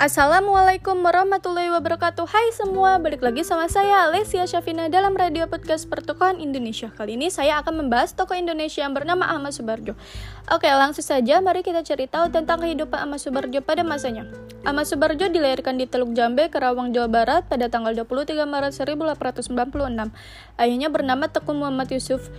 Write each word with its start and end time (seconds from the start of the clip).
Assalamualaikum 0.00 1.04
warahmatullahi 1.04 1.68
wabarakatuh. 1.76 2.24
Hai 2.24 2.56
semua, 2.56 2.96
balik 2.96 3.20
lagi 3.20 3.44
sama 3.44 3.68
saya 3.68 4.08
Lesia 4.08 4.48
Syafina 4.48 4.88
dalam 4.88 5.12
radio 5.12 5.44
podcast 5.44 5.84
Pertukaran 5.92 6.40
Indonesia. 6.40 6.88
Kali 6.88 7.20
ini 7.20 7.28
saya 7.28 7.60
akan 7.60 7.84
membahas 7.84 8.16
tokoh 8.16 8.32
Indonesia 8.32 8.80
yang 8.80 8.96
bernama 8.96 9.28
Ahmad 9.28 9.52
Subarjo. 9.52 9.92
Oke 10.48 10.72
langsung 10.72 11.04
saja 11.04 11.44
mari 11.44 11.60
kita 11.60 11.84
cari 11.84 12.08
tahu 12.08 12.32
tentang 12.32 12.64
kehidupan 12.64 12.96
Ahmad 12.96 13.20
Subarjo 13.20 13.60
pada 13.60 13.84
masanya. 13.84 14.24
Ahmad 14.64 14.88
Subarjo 14.88 15.28
dilahirkan 15.28 15.76
di 15.76 15.84
Teluk 15.84 16.16
Jambe, 16.16 16.48
Kerawang, 16.48 16.96
Jawa 16.96 17.12
Barat 17.12 17.44
pada 17.52 17.68
tanggal 17.68 17.92
23 17.92 18.48
Maret 18.48 18.72
1896 18.72 20.16
Ayahnya 20.56 20.88
bernama 20.88 21.28
Tekun 21.28 21.60
Muhammad 21.60 21.92
Yusuf. 21.92 22.32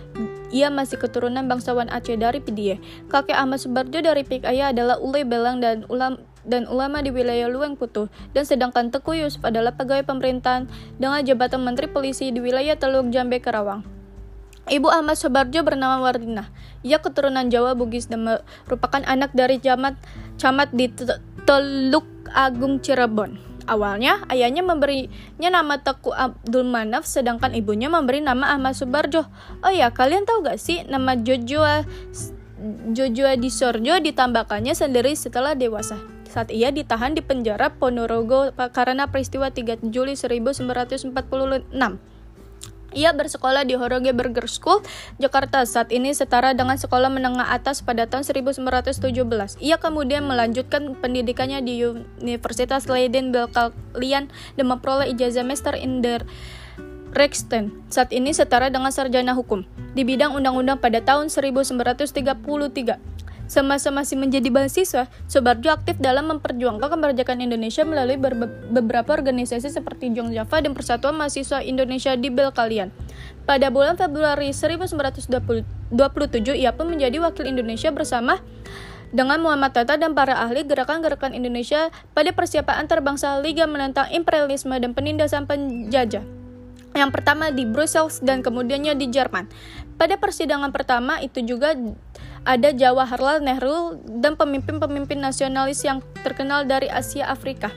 Ia 0.50 0.66
masih 0.66 0.98
keturunan 0.98 1.46
bangsawan 1.46 1.86
Aceh 1.94 2.18
dari 2.18 2.42
Pidie. 2.42 2.82
Kakek 3.06 3.38
Ahmad 3.38 3.62
Subarjo 3.62 4.02
dari 4.02 4.26
pihak 4.26 4.50
ayah 4.50 4.74
adalah 4.74 4.98
Ule 4.98 5.22
Belang 5.22 5.62
dan 5.62 5.86
ulam 5.86 6.18
dan 6.42 6.66
ulama 6.66 7.02
di 7.02 7.10
wilayah 7.14 7.46
Luang 7.50 7.78
Putu, 7.78 8.10
dan 8.34 8.44
sedangkan 8.46 8.90
Teku 8.90 9.14
Yusuf 9.14 9.42
adalah 9.42 9.74
pegawai 9.74 10.06
pemerintahan 10.06 10.66
dengan 10.98 11.22
jabatan 11.22 11.62
Menteri 11.62 11.90
Polisi 11.90 12.30
di 12.30 12.38
wilayah 12.42 12.74
Teluk 12.78 13.10
Jambe 13.14 13.38
Karawang. 13.38 13.82
Ibu 14.62 14.86
Ahmad 14.94 15.18
Sobarjo 15.18 15.66
bernama 15.66 15.98
Wardina. 15.98 16.46
Ia 16.86 17.02
keturunan 17.02 17.50
Jawa 17.50 17.74
Bugis 17.74 18.06
dan 18.06 18.22
merupakan 18.22 19.02
anak 19.02 19.34
dari 19.34 19.58
camat 19.58 19.98
camat 20.38 20.70
di 20.70 20.86
Teluk 21.42 22.06
Agung 22.30 22.78
Cirebon. 22.78 23.42
Awalnya, 23.62 24.26
ayahnya 24.26 24.62
memberinya 24.62 25.50
nama 25.50 25.78
Teku 25.78 26.10
Abdul 26.10 26.66
Manaf, 26.66 27.06
sedangkan 27.06 27.54
ibunya 27.54 27.86
memberi 27.86 28.18
nama 28.18 28.54
Ahmad 28.54 28.74
Subarjo. 28.74 29.26
Oh 29.62 29.70
ya, 29.70 29.94
kalian 29.94 30.26
tahu 30.26 30.46
gak 30.46 30.58
sih 30.58 30.82
nama 30.86 31.14
Jojoa 31.14 31.86
Jojoa 32.94 33.34
Disorjo 33.38 33.98
ditambahkannya 33.98 34.74
sendiri 34.78 35.18
setelah 35.18 35.58
dewasa 35.58 35.98
saat 36.32 36.48
ia 36.48 36.72
ditahan 36.72 37.12
di 37.12 37.20
penjara 37.20 37.68
Ponorogo 37.76 38.48
karena 38.72 39.04
peristiwa 39.12 39.52
3 39.52 39.92
Juli 39.92 40.16
1946. 40.16 41.12
Ia 42.92 43.10
bersekolah 43.16 43.64
di 43.64 43.72
Horoge 43.72 44.12
Burger 44.12 44.44
School, 44.44 44.84
Jakarta. 45.16 45.64
Saat 45.64 45.92
ini 45.92 46.12
setara 46.12 46.52
dengan 46.52 46.76
sekolah 46.76 47.08
menengah 47.08 47.48
atas 47.48 47.80
pada 47.80 48.04
tahun 48.04 48.24
1917. 48.24 49.00
Ia 49.60 49.76
kemudian 49.80 50.28
melanjutkan 50.28 50.92
pendidikannya 51.00 51.64
di 51.64 51.80
Universitas 52.20 52.84
Leiden 52.88 53.32
Belkalian 53.32 54.28
dan 54.28 54.64
memperoleh 54.68 55.08
ijazah 55.08 55.44
Master 55.44 55.72
in 55.72 56.04
the 56.04 56.20
Rechten. 57.12 57.72
Saat 57.92 58.08
ini 58.12 58.32
setara 58.32 58.72
dengan 58.72 58.88
sarjana 58.88 59.36
hukum 59.36 59.68
di 59.92 60.00
bidang 60.00 60.32
undang-undang 60.32 60.80
pada 60.80 61.00
tahun 61.04 61.28
1933. 61.28 63.11
Semasa 63.52 63.92
masih 63.92 64.16
menjadi 64.16 64.48
mahasiswa, 64.48 65.12
Sobarjo 65.28 65.68
aktif 65.68 66.00
dalam 66.00 66.24
memperjuangkan 66.32 66.88
kemerdekaan 66.88 67.44
Indonesia 67.44 67.84
melalui 67.84 68.16
beberapa 68.72 69.12
organisasi 69.12 69.68
seperti 69.68 70.08
Jong 70.16 70.32
Java 70.32 70.64
dan 70.64 70.72
Persatuan 70.72 71.20
Mahasiswa 71.20 71.60
Indonesia 71.60 72.16
di 72.16 72.32
Belkalian. 72.32 72.88
Pada 73.44 73.68
bulan 73.68 74.00
Februari 74.00 74.56
1927, 74.56 75.68
ia 76.56 76.72
pun 76.72 76.96
menjadi 76.96 77.20
wakil 77.20 77.44
Indonesia 77.44 77.92
bersama 77.92 78.40
dengan 79.12 79.44
Muhammad 79.44 79.76
Tata 79.76 80.00
dan 80.00 80.16
para 80.16 80.32
ahli 80.32 80.64
gerakan-gerakan 80.64 81.36
Indonesia 81.36 81.92
pada 82.16 82.32
persiapan 82.32 82.88
antarbangsa 82.88 83.36
Liga 83.44 83.68
menentang 83.68 84.08
imperialisme 84.16 84.72
dan 84.80 84.96
penindasan 84.96 85.44
penjajah. 85.44 86.24
Yang 86.96 87.10
pertama 87.12 87.52
di 87.52 87.68
Brussels 87.68 88.24
dan 88.24 88.40
kemudiannya 88.40 88.96
di 88.96 89.12
Jerman. 89.12 89.44
Pada 90.00 90.16
persidangan 90.16 90.72
pertama 90.72 91.20
itu 91.20 91.44
juga 91.44 91.76
ada 92.42 92.74
Jawaharlal 92.74 93.42
Nehru 93.42 94.02
dan 94.18 94.34
pemimpin-pemimpin 94.34 95.18
nasionalis 95.22 95.82
yang 95.86 96.02
terkenal 96.26 96.66
dari 96.66 96.90
Asia 96.90 97.30
Afrika. 97.30 97.70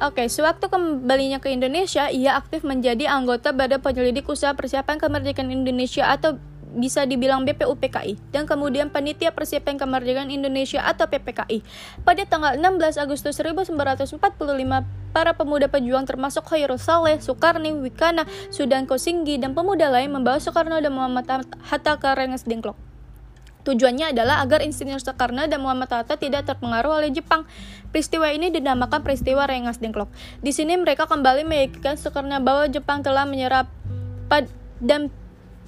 Oke, 0.00 0.24
sewaktu 0.32 0.72
kembalinya 0.72 1.44
ke 1.44 1.52
Indonesia, 1.52 2.08
ia 2.08 2.32
aktif 2.32 2.64
menjadi 2.64 3.04
anggota 3.12 3.52
Badan 3.52 3.84
Penyelidik 3.84 4.24
Usaha 4.24 4.56
Persiapan 4.56 4.96
Kemerdekaan 4.96 5.52
Indonesia 5.52 6.08
atau 6.08 6.40
bisa 6.70 7.02
dibilang 7.02 7.42
BPUPKI 7.44 8.30
dan 8.30 8.46
kemudian 8.46 8.88
Panitia 8.88 9.34
Persiapan 9.34 9.76
Kemerdekaan 9.76 10.30
Indonesia 10.30 10.80
atau 10.80 11.04
PPKI. 11.04 11.60
Pada 12.00 12.22
tanggal 12.24 12.56
16 12.56 12.96
Agustus 12.96 13.36
1945, 13.36 14.16
para 15.12 15.34
pemuda 15.34 15.66
pejuang 15.66 16.06
termasuk 16.06 16.46
Khairul 16.48 16.80
Saleh, 16.80 17.18
Soekarni, 17.20 17.74
Wikana, 17.74 18.24
Sudan 18.48 18.86
Kosinggi, 18.86 19.36
dan 19.36 19.52
pemuda 19.52 19.90
lain 19.92 20.14
membawa 20.14 20.40
Soekarno 20.40 20.80
dan 20.80 20.94
Muhammad 20.94 21.44
Hatta 21.60 21.98
ke 22.00 22.08
Rengas 22.14 22.46
Dengklok. 22.46 22.89
Tujuannya 23.60 24.16
adalah 24.16 24.40
agar 24.40 24.64
Insinyur 24.64 25.04
Soekarno 25.04 25.44
dan 25.44 25.60
Muhammad 25.60 25.92
Hatta 25.92 26.16
tidak 26.16 26.48
terpengaruh 26.48 27.04
oleh 27.04 27.12
Jepang. 27.12 27.44
Peristiwa 27.92 28.32
ini 28.32 28.48
dinamakan 28.48 29.04
peristiwa 29.04 29.44
Rengas 29.44 29.76
Dengklok. 29.82 30.08
Di 30.40 30.52
sini 30.54 30.80
mereka 30.80 31.04
kembali 31.04 31.44
meyakinkan 31.44 32.00
Soekarno 32.00 32.40
bahwa 32.40 32.64
Jepang 32.72 33.04
telah 33.04 33.28
menyerap 33.28 33.68
dan 34.80 35.12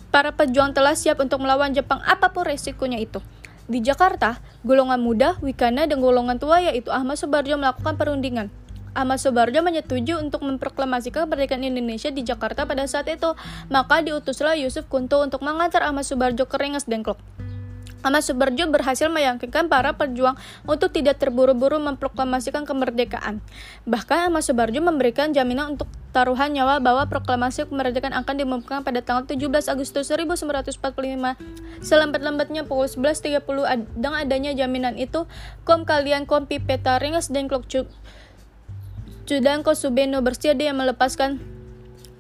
para 0.09 0.33
pejuang 0.33 0.73
telah 0.73 0.97
siap 0.97 1.21
untuk 1.21 1.45
melawan 1.45 1.73
Jepang 1.77 2.01
apa 2.05 2.33
pun 2.33 2.49
resikonya 2.49 2.97
itu. 3.01 3.21
Di 3.69 3.79
Jakarta, 3.81 4.43
golongan 4.67 5.01
muda, 5.01 5.41
Wikana, 5.41 5.89
dan 5.89 6.03
golongan 6.03 6.37
tua 6.37 6.61
yaitu 6.61 6.93
Ahmad 6.93 7.17
Subarjo 7.17 7.57
melakukan 7.57 7.97
perundingan. 7.97 8.49
Ahmad 8.93 9.17
Subarjo 9.25 9.65
menyetujui 9.65 10.21
untuk 10.21 10.45
memproklamasikan 10.45 11.25
kemerdekaan 11.25 11.65
Indonesia 11.65 12.13
di 12.13 12.21
Jakarta 12.21 12.69
pada 12.69 12.85
saat 12.85 13.09
itu. 13.09 13.33
Maka 13.73 14.05
diutuslah 14.05 14.53
Yusuf 14.61 14.85
Kunto 14.85 15.25
untuk 15.25 15.41
mengantar 15.41 15.81
Ahmad 15.89 16.05
Subarjo 16.05 16.45
ke 16.45 16.57
Rengas 16.61 16.85
Dengklok. 16.85 17.17
Ahmad 18.03 18.27
Subarjo 18.27 18.67
berhasil 18.67 19.07
meyakinkan 19.07 19.71
para 19.71 19.95
pejuang 19.95 20.35
untuk 20.67 20.91
tidak 20.91 21.23
terburu-buru 21.23 21.79
memproklamasikan 21.79 22.67
kemerdekaan. 22.67 23.39
Bahkan 23.87 24.31
Ahmad 24.31 24.43
Subarjo 24.43 24.83
memberikan 24.83 25.31
jaminan 25.31 25.79
untuk 25.79 25.87
taruhan 26.11 26.53
nyawa 26.53 26.83
bahwa 26.83 27.09
proklamasi 27.09 27.71
kemerdekaan 27.71 28.13
akan 28.13 28.35
diumumkan 28.37 28.85
pada 28.85 29.01
tanggal 29.01 29.25
17 29.25 29.73
Agustus 29.73 30.13
1945 30.13 30.77
selambat-lambatnya 31.81 32.69
pukul 32.69 32.85
11.30 32.85 33.97
dengan 33.97 34.21
adanya 34.21 34.53
jaminan 34.53 35.01
itu 35.01 35.25
kom 35.65 35.89
kalian 35.89 36.29
kompi 36.29 36.61
peta 36.61 37.01
ringas 37.01 37.33
dan 37.33 37.49
klok 37.49 37.65
Judanko 39.23 39.73
Subeno 39.73 40.21
bersedia 40.21 40.75
melepaskan 40.77 41.41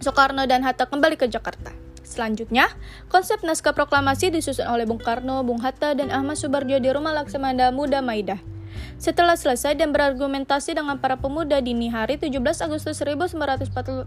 Soekarno 0.01 0.47
dan 0.49 0.65
Hatta 0.65 0.89
kembali 0.89 1.21
ke 1.21 1.29
Jakarta. 1.29 1.75
Selanjutnya, 2.13 2.69
konsep 3.09 3.41
naskah 3.41 3.73
proklamasi 3.73 4.29
disusun 4.29 4.69
oleh 4.69 4.85
Bung 4.85 5.01
Karno, 5.01 5.41
Bung 5.41 5.65
Hatta, 5.65 5.97
dan 5.97 6.13
Ahmad 6.13 6.37
Subarjo 6.37 6.77
di 6.77 6.93
rumah 6.93 7.17
Laksamana 7.17 7.73
Muda 7.73 8.05
Maidah. 8.05 8.37
Setelah 9.01 9.33
selesai 9.33 9.81
dan 9.81 9.97
berargumentasi 9.97 10.77
dengan 10.77 11.01
para 11.01 11.17
pemuda 11.17 11.57
dini 11.65 11.89
hari 11.89 12.21
17 12.21 12.37
Agustus 12.69 13.01
1945, 13.01 14.05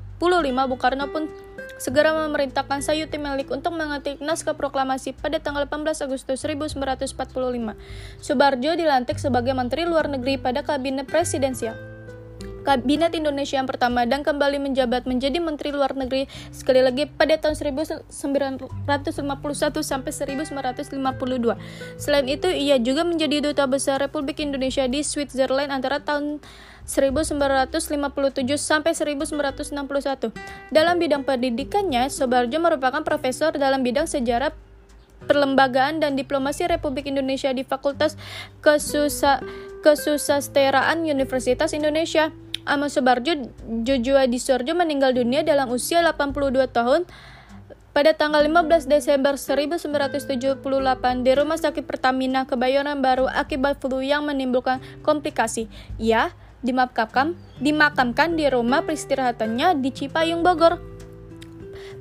Bung 0.69 0.77
Karno 0.77 1.09
pun 1.09 1.33
segera 1.81 2.13
memerintahkan 2.13 2.85
Sayuti 2.85 3.17
Melik 3.17 3.49
untuk 3.49 3.73
mengetik 3.73 4.21
naskah 4.21 4.53
proklamasi 4.53 5.17
pada 5.17 5.41
tanggal 5.41 5.65
18 5.65 6.05
Agustus 6.05 6.45
1945. 6.45 7.09
Subarjo 8.21 8.71
dilantik 8.77 9.17
sebagai 9.17 9.57
Menteri 9.57 9.89
Luar 9.89 10.05
Negeri 10.05 10.37
pada 10.37 10.61
Kabinet 10.61 11.09
Presidensial. 11.09 11.94
Kabinet 12.65 13.13
Indonesia 13.13 13.61
yang 13.61 13.69
pertama 13.69 14.09
dan 14.09 14.25
kembali 14.25 14.57
menjabat 14.57 15.05
menjadi 15.05 15.37
Menteri 15.37 15.69
Luar 15.69 15.93
Negeri 15.93 16.25
sekali 16.49 16.81
lagi 16.81 17.05
pada 17.05 17.37
tahun 17.37 17.53
1951 17.53 18.09
sampai 19.85 20.09
1952. 20.09 22.01
Selain 22.01 22.25
itu, 22.25 22.49
ia 22.49 22.81
juga 22.81 23.05
menjadi 23.05 23.45
duta 23.45 23.69
besar 23.69 24.01
Republik 24.01 24.41
Indonesia 24.41 24.81
di 24.89 25.05
Switzerland 25.05 25.69
antara 25.69 26.01
tahun 26.01 26.41
1957 26.89 27.77
sampai 28.57 28.97
1961. 28.97 30.33
Dalam 30.73 30.97
bidang 30.97 31.21
pendidikannya, 31.21 32.09
Sobarjo 32.09 32.57
merupakan 32.57 33.05
profesor 33.05 33.53
dalam 33.53 33.85
bidang 33.85 34.09
sejarah 34.09 34.53
perlembagaan 35.25 35.97
dan 35.97 36.13
diplomasi 36.13 36.69
Republik 36.69 37.09
Indonesia 37.09 37.49
di 37.49 37.65
Fakultas 37.65 38.13
Kesusa 38.61 39.41
Kesusasteraan 39.81 41.05
Universitas 41.05 41.73
Indonesia. 41.73 42.33
Ahmad 42.65 42.89
Subarjo 42.89 43.53
Jojoa 43.85 44.25
Disorjo 44.25 44.73
meninggal 44.73 45.13
dunia 45.13 45.45
dalam 45.45 45.69
usia 45.69 46.01
82 46.01 46.65
tahun 46.73 47.05
pada 47.95 48.11
tanggal 48.11 48.43
15 48.43 48.91
Desember 48.91 49.39
1978 49.39 50.59
di 51.23 51.31
Rumah 51.31 51.55
Sakit 51.61 51.85
Pertamina 51.87 52.43
Kebayoran 52.43 52.99
Baru 52.99 53.29
akibat 53.31 53.79
flu 53.79 54.03
yang 54.03 54.27
menimbulkan 54.27 54.83
komplikasi. 54.99 55.71
Ia 55.95 56.35
dimakamkan, 56.59 57.39
dimakamkan 57.61 58.35
di 58.35 58.49
rumah 58.51 58.83
peristirahatannya 58.83 59.79
di 59.79 59.89
Cipayung, 59.93 60.41
Bogor. 60.41 60.94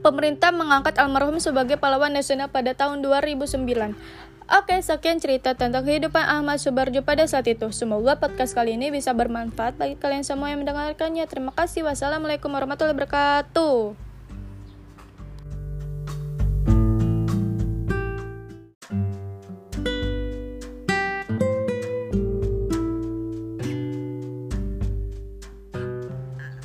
Pemerintah 0.04 0.52
mengangkat 0.52 1.00
almarhum 1.00 1.40
sebagai 1.40 1.80
pahlawan 1.80 2.12
nasional 2.12 2.52
pada 2.52 2.76
tahun 2.76 3.00
2009. 3.00 3.96
Oke, 4.44 4.76
sekian 4.84 5.16
cerita 5.16 5.56
tentang 5.56 5.88
kehidupan 5.88 6.20
Ahmad 6.20 6.60
Subarjo 6.60 7.00
pada 7.00 7.24
saat 7.24 7.48
itu. 7.48 7.72
Semoga 7.72 8.20
podcast 8.20 8.52
kali 8.52 8.76
ini 8.76 8.92
bisa 8.92 9.16
bermanfaat 9.16 9.80
bagi 9.80 9.96
kalian 9.96 10.20
semua 10.20 10.52
yang 10.52 10.60
mendengarkannya. 10.60 11.24
Terima 11.24 11.56
kasih. 11.56 11.88
Wassalamualaikum 11.88 12.52
warahmatullahi 12.52 12.92
wabarakatuh. 12.92 14.03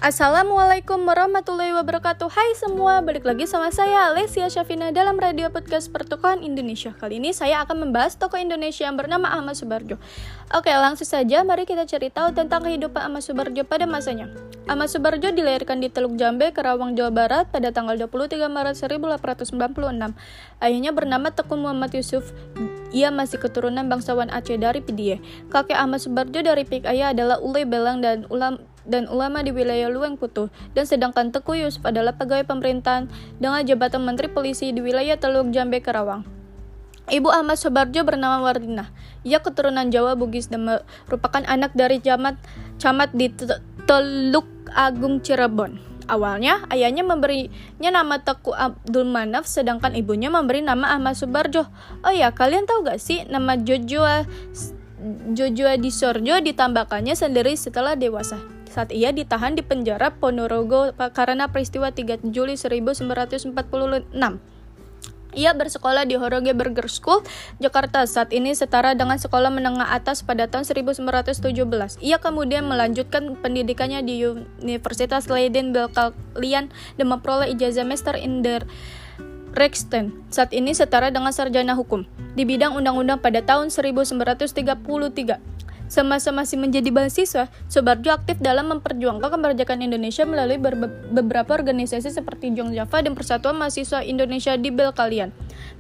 Assalamualaikum 0.10 1.06
warahmatullahi 1.06 1.70
wabarakatuh. 1.78 2.34
Hai 2.34 2.58
semua, 2.58 2.98
balik 3.06 3.30
lagi 3.30 3.46
sama 3.46 3.70
saya 3.70 4.10
Lesia 4.18 4.50
Syafina 4.50 4.90
dalam 4.90 5.22
radio 5.22 5.54
podcast 5.54 5.94
Pertukaran 5.94 6.42
Indonesia. 6.42 6.98
Kali 6.98 7.22
ini 7.22 7.30
saya 7.30 7.62
akan 7.62 7.86
membahas 7.86 8.18
tokoh 8.18 8.42
Indonesia 8.42 8.90
yang 8.90 8.98
bernama 8.98 9.30
Ahmad 9.30 9.54
Subarjo. 9.54 10.02
Oke 10.50 10.74
langsung 10.74 11.06
saja 11.06 11.46
mari 11.46 11.70
kita 11.70 11.86
cari 11.86 12.10
tahu 12.10 12.34
tentang 12.34 12.66
kehidupan 12.66 13.06
Ahmad 13.06 13.22
Subarjo 13.22 13.62
pada 13.70 13.86
masanya. 13.86 14.34
Ahmad 14.66 14.90
Subarjo 14.90 15.30
dilahirkan 15.30 15.78
di 15.78 15.94
Teluk 15.94 16.18
Jambe, 16.18 16.50
Kerawang, 16.58 16.98
Jawa 16.98 17.14
Barat 17.14 17.46
pada 17.54 17.70
tanggal 17.70 17.94
23 17.94 18.50
Maret 18.50 18.82
1896 18.82 20.18
Ayahnya 20.58 20.90
bernama 20.90 21.30
Tekun 21.30 21.62
Muhammad 21.62 21.94
Yusuf. 21.94 22.34
Ia 22.90 23.14
masih 23.14 23.38
keturunan 23.38 23.86
bangsawan 23.86 24.34
Aceh 24.34 24.58
dari 24.58 24.82
Pidie. 24.82 25.22
Kakek 25.54 25.78
Ahmad 25.78 26.02
Subarjo 26.02 26.42
dari 26.42 26.66
pihak 26.66 26.90
ayah 26.90 27.14
adalah 27.14 27.38
Ule 27.38 27.62
Belang 27.70 28.02
dan 28.02 28.26
ulam 28.34 28.58
dan 28.90 29.06
ulama 29.08 29.46
di 29.46 29.54
wilayah 29.54 29.88
Luang 29.88 30.18
Putu, 30.18 30.50
dan 30.74 30.90
sedangkan 30.90 31.30
Teku 31.30 31.54
Yusuf 31.56 31.86
adalah 31.86 32.18
pegawai 32.18 32.44
pemerintahan 32.50 33.08
dengan 33.38 33.62
jabatan 33.62 34.04
Menteri 34.04 34.28
Polisi 34.28 34.74
di 34.74 34.82
wilayah 34.82 35.16
Teluk 35.16 35.54
Jambe 35.54 35.80
Karawang. 35.80 36.26
Ibu 37.10 37.30
Ahmad 37.30 37.58
Sobarjo 37.58 38.06
bernama 38.06 38.38
Wardina. 38.46 38.94
Ia 39.26 39.42
keturunan 39.42 39.90
Jawa 39.90 40.14
Bugis 40.14 40.50
dan 40.50 40.66
merupakan 40.66 41.42
anak 41.50 41.74
dari 41.74 41.98
camat 42.02 42.38
camat 42.78 43.10
di 43.18 43.34
Teluk 43.90 44.46
Agung 44.78 45.18
Cirebon. 45.22 45.82
Awalnya, 46.10 46.66
ayahnya 46.74 47.06
memberinya 47.06 47.90
nama 47.94 48.18
Teku 48.18 48.50
Abdul 48.50 49.06
Manaf, 49.06 49.46
sedangkan 49.46 49.94
ibunya 49.94 50.34
memberi 50.34 50.66
nama 50.66 50.98
Ahmad 50.98 51.14
Subarjo. 51.14 51.70
Oh 52.02 52.14
ya, 52.14 52.34
kalian 52.34 52.66
tahu 52.66 52.82
gak 52.82 52.98
sih 52.98 53.26
nama 53.30 53.54
Jojoa 53.58 54.26
Jojoa 55.38 55.78
Disorjo 55.78 56.42
ditambahkannya 56.42 57.14
sendiri 57.14 57.54
setelah 57.54 57.94
dewasa? 57.94 58.42
Saat 58.70 58.94
ia 58.94 59.10
ditahan 59.10 59.58
di 59.58 59.66
penjara 59.66 60.14
Ponorogo 60.14 60.94
karena 61.18 61.50
peristiwa 61.50 61.90
3 61.90 62.30
Juli 62.30 62.56
1946. 62.56 63.54
Ia 65.38 65.54
bersekolah 65.54 66.10
di 66.10 66.18
Horoge 66.18 66.58
Burger 66.58 66.90
School, 66.90 67.22
Jakarta. 67.62 68.02
Saat 68.10 68.34
ini 68.34 68.58
setara 68.58 68.98
dengan 68.98 69.22
sekolah 69.22 69.54
menengah 69.54 69.94
atas 69.94 70.26
pada 70.26 70.50
tahun 70.50 70.66
1917. 70.66 72.02
Ia 72.02 72.18
kemudian 72.18 72.66
melanjutkan 72.66 73.38
pendidikannya 73.38 74.02
di 74.02 74.26
Universitas 74.26 75.30
Leiden 75.30 75.70
Belkalian 75.70 76.74
dan 76.98 77.06
memperoleh 77.06 77.54
ijazah 77.54 77.86
Master 77.86 78.18
in 78.18 78.42
der 78.42 78.66
Rechten. 79.54 80.18
Saat 80.34 80.50
ini 80.54 80.74
setara 80.74 81.14
dengan 81.14 81.30
sarjana 81.30 81.78
hukum 81.78 82.10
di 82.34 82.46
bidang 82.46 82.74
undang-undang 82.74 83.22
pada 83.22 83.46
tahun 83.46 83.70
1933. 83.70 84.50
Semasa 85.90 86.30
masih 86.30 86.62
menjadi 86.62 86.94
mahasiswa, 86.94 87.50
Sobarjo 87.66 88.14
aktif 88.14 88.38
dalam 88.38 88.70
memperjuangkan 88.70 89.26
kemerdekaan 89.26 89.82
Indonesia 89.82 90.22
melalui 90.22 90.62
beberapa 91.10 91.58
organisasi 91.58 92.14
seperti 92.14 92.54
Jong 92.54 92.78
Java 92.78 93.02
dan 93.02 93.18
Persatuan 93.18 93.58
Mahasiswa 93.58 94.06
Indonesia 94.06 94.54
di 94.54 94.70
Belkalian. 94.70 95.34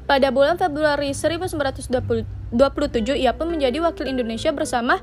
Pada 0.09 0.33
bulan 0.33 0.57
Februari 0.57 1.13
1927, 1.13 2.25
ia 3.21 3.37
pun 3.37 3.53
menjadi 3.53 3.77
wakil 3.85 4.09
Indonesia 4.09 4.49
bersama 4.49 4.97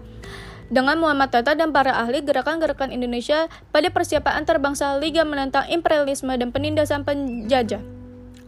dengan 0.66 0.98
Muhammad 0.98 1.30
Tata 1.30 1.54
dan 1.54 1.70
para 1.70 1.94
ahli 1.94 2.26
gerakan-gerakan 2.26 2.90
Indonesia 2.90 3.46
pada 3.70 3.86
persiapan 3.94 4.42
antarbangsa 4.42 4.98
Liga 4.98 5.22
menentang 5.22 5.70
imperialisme 5.70 6.34
dan 6.34 6.50
penindasan 6.50 7.06
penjajah. 7.06 7.78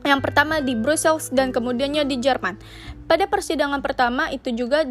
Yang 0.02 0.20
pertama 0.26 0.58
di 0.58 0.74
Brussels 0.74 1.30
dan 1.30 1.54
kemudiannya 1.54 2.02
di 2.02 2.18
Jerman. 2.18 2.58
Pada 3.06 3.30
persidangan 3.30 3.78
pertama 3.78 4.26
itu 4.34 4.50
juga 4.50 4.82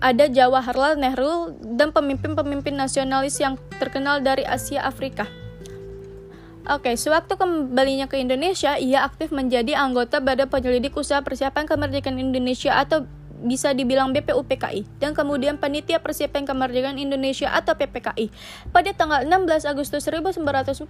ada 0.00 0.30
Jawaharlal 0.30 0.98
Nehru 0.98 1.54
dan 1.60 1.90
pemimpin-pemimpin 1.90 2.74
nasionalis 2.74 3.38
yang 3.38 3.60
terkenal 3.78 4.22
dari 4.22 4.46
Asia 4.46 4.82
Afrika. 4.82 5.26
Oke, 6.64 6.96
sewaktu 6.96 7.36
kembalinya 7.36 8.08
ke 8.08 8.16
Indonesia, 8.16 8.80
ia 8.80 9.04
aktif 9.04 9.28
menjadi 9.28 9.76
anggota 9.76 10.24
Badan 10.24 10.48
Penyelidik 10.48 10.96
Usaha 10.96 11.20
Persiapan 11.20 11.68
Kemerdekaan 11.68 12.16
Indonesia 12.16 12.72
atau 12.72 13.04
bisa 13.44 13.76
dibilang 13.76 14.16
BPUPKI 14.16 14.96
dan 14.96 15.12
kemudian 15.12 15.60
Panitia 15.60 16.00
Persiapan 16.00 16.48
Kemerdekaan 16.48 16.96
Indonesia 16.96 17.52
atau 17.52 17.76
PPKI. 17.76 18.32
Pada 18.72 18.90
tanggal 18.96 19.28
16 19.28 19.68
Agustus 19.68 20.08
1945, 20.08 20.88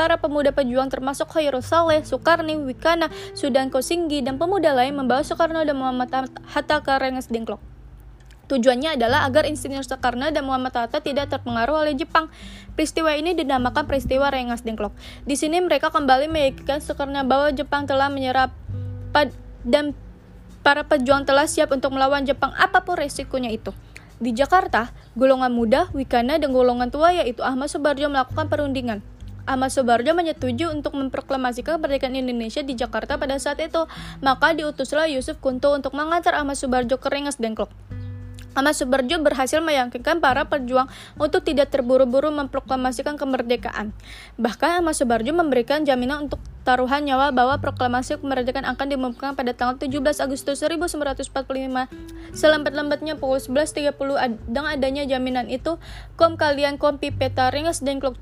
para 0.00 0.16
pemuda 0.16 0.48
pejuang 0.56 0.88
termasuk 0.88 1.28
Khairul 1.28 1.60
Saleh, 1.60 2.00
Soekarni, 2.00 2.56
Wikana, 2.56 3.12
Sudan 3.36 3.68
Kosinggi, 3.68 4.24
dan 4.24 4.40
pemuda 4.40 4.72
lain 4.72 4.96
membawa 4.96 5.20
Soekarno 5.20 5.60
dan 5.60 5.76
Muhammad 5.76 6.08
Hatta 6.48 6.80
ke 6.80 6.92
Rengas 6.96 7.28
Dengklok. 7.28 7.60
Tujuannya 8.50 8.98
adalah 8.98 9.30
agar 9.30 9.46
Insinyur 9.46 9.86
Soekarno 9.86 10.26
dan 10.34 10.42
Muhammad 10.42 10.74
Hatta 10.74 10.98
tidak 10.98 11.30
terpengaruh 11.30 11.86
oleh 11.86 11.94
Jepang. 11.94 12.26
Peristiwa 12.74 13.14
ini 13.14 13.30
dinamakan 13.38 13.86
peristiwa 13.86 14.26
Rengas 14.26 14.66
Dengklok. 14.66 14.90
Di 15.22 15.38
sini 15.38 15.62
mereka 15.62 15.94
kembali 15.94 16.26
meyakinkan 16.26 16.82
Soekarno 16.82 17.22
bahwa 17.22 17.54
Jepang 17.54 17.86
telah 17.86 18.10
menyerap 18.10 18.50
dan 19.62 19.94
para 20.66 20.82
pejuang 20.82 21.22
telah 21.22 21.46
siap 21.46 21.70
untuk 21.70 21.94
melawan 21.94 22.26
Jepang 22.26 22.50
apa 22.58 22.82
pun 22.82 22.98
resikonya 22.98 23.54
itu. 23.54 23.70
Di 24.18 24.34
Jakarta, 24.34 24.90
golongan 25.14 25.54
muda, 25.54 25.86
Wikana, 25.94 26.42
dan 26.42 26.50
golongan 26.50 26.90
tua 26.90 27.14
yaitu 27.14 27.46
Ahmad 27.46 27.70
Subarjo 27.70 28.10
melakukan 28.10 28.50
perundingan. 28.50 28.98
Ahmad 29.46 29.70
Subarjo 29.70 30.10
menyetujui 30.10 30.68
untuk 30.68 30.98
memproklamasikan 30.98 31.78
kemerdekaan 31.78 32.18
Indonesia 32.18 32.66
di 32.66 32.74
Jakarta 32.74 33.14
pada 33.14 33.38
saat 33.38 33.62
itu. 33.62 33.86
Maka 34.20 34.58
diutuslah 34.58 35.06
Yusuf 35.06 35.38
Kunto 35.38 35.70
untuk 35.70 35.94
mengantar 35.94 36.34
Ahmad 36.34 36.58
Subarjo 36.58 36.98
ke 36.98 37.08
Rengas 37.08 37.38
Dengklok. 37.38 37.99
Ahmad 38.50 38.74
Subarjo 38.74 39.16
berhasil 39.22 39.62
meyakinkan 39.62 40.18
para 40.18 40.42
pejuang 40.50 40.90
untuk 41.14 41.46
tidak 41.46 41.70
terburu-buru 41.70 42.34
memproklamasikan 42.34 43.14
kemerdekaan. 43.14 43.94
Bahkan 44.36 44.82
Ahmad 44.82 44.98
Subarjo 44.98 45.30
memberikan 45.30 45.86
jaminan 45.86 46.26
untuk 46.26 46.42
taruhan 46.66 47.06
nyawa 47.06 47.30
bahwa 47.30 47.56
proklamasi 47.62 48.18
kemerdekaan 48.18 48.66
akan 48.66 48.86
diumumkan 48.90 49.38
pada 49.38 49.54
tanggal 49.54 49.78
17 49.78 50.20
Agustus 50.20 50.60
1945. 50.60 51.30
Selambat-lambatnya 52.34 53.16
pukul 53.16 53.38
11.30 53.38 53.94
dengan 54.50 54.70
adanya 54.70 55.06
jaminan 55.06 55.46
itu, 55.46 55.78
kom 56.18 56.34
kalian 56.34 56.76
kompi 56.76 57.14
peta 57.14 57.48
ringas 57.54 57.80
dan 57.80 58.02
klok 58.02 58.18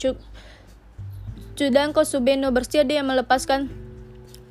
Cudangko 1.59 2.07
Subeno 2.07 2.55
bersedia 2.55 3.03
melepaskan 3.03 3.67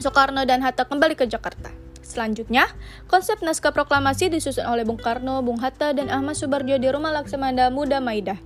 Soekarno 0.03 0.43
dan 0.43 0.59
Hatta 0.59 0.83
kembali 0.83 1.15
ke 1.15 1.23
Jakarta. 1.23 1.86
Selanjutnya, 2.07 2.71
konsep 3.11 3.43
naskah 3.43 3.75
proklamasi 3.75 4.31
disusun 4.31 4.63
oleh 4.63 4.87
Bung 4.87 4.95
Karno, 4.95 5.43
Bung 5.43 5.59
Hatta, 5.59 5.91
dan 5.91 6.07
Ahmad 6.07 6.39
Subarjo 6.39 6.79
di 6.79 6.87
rumah 6.87 7.11
Laksamana 7.11 7.67
Muda 7.67 7.99
Maidah. 7.99 8.39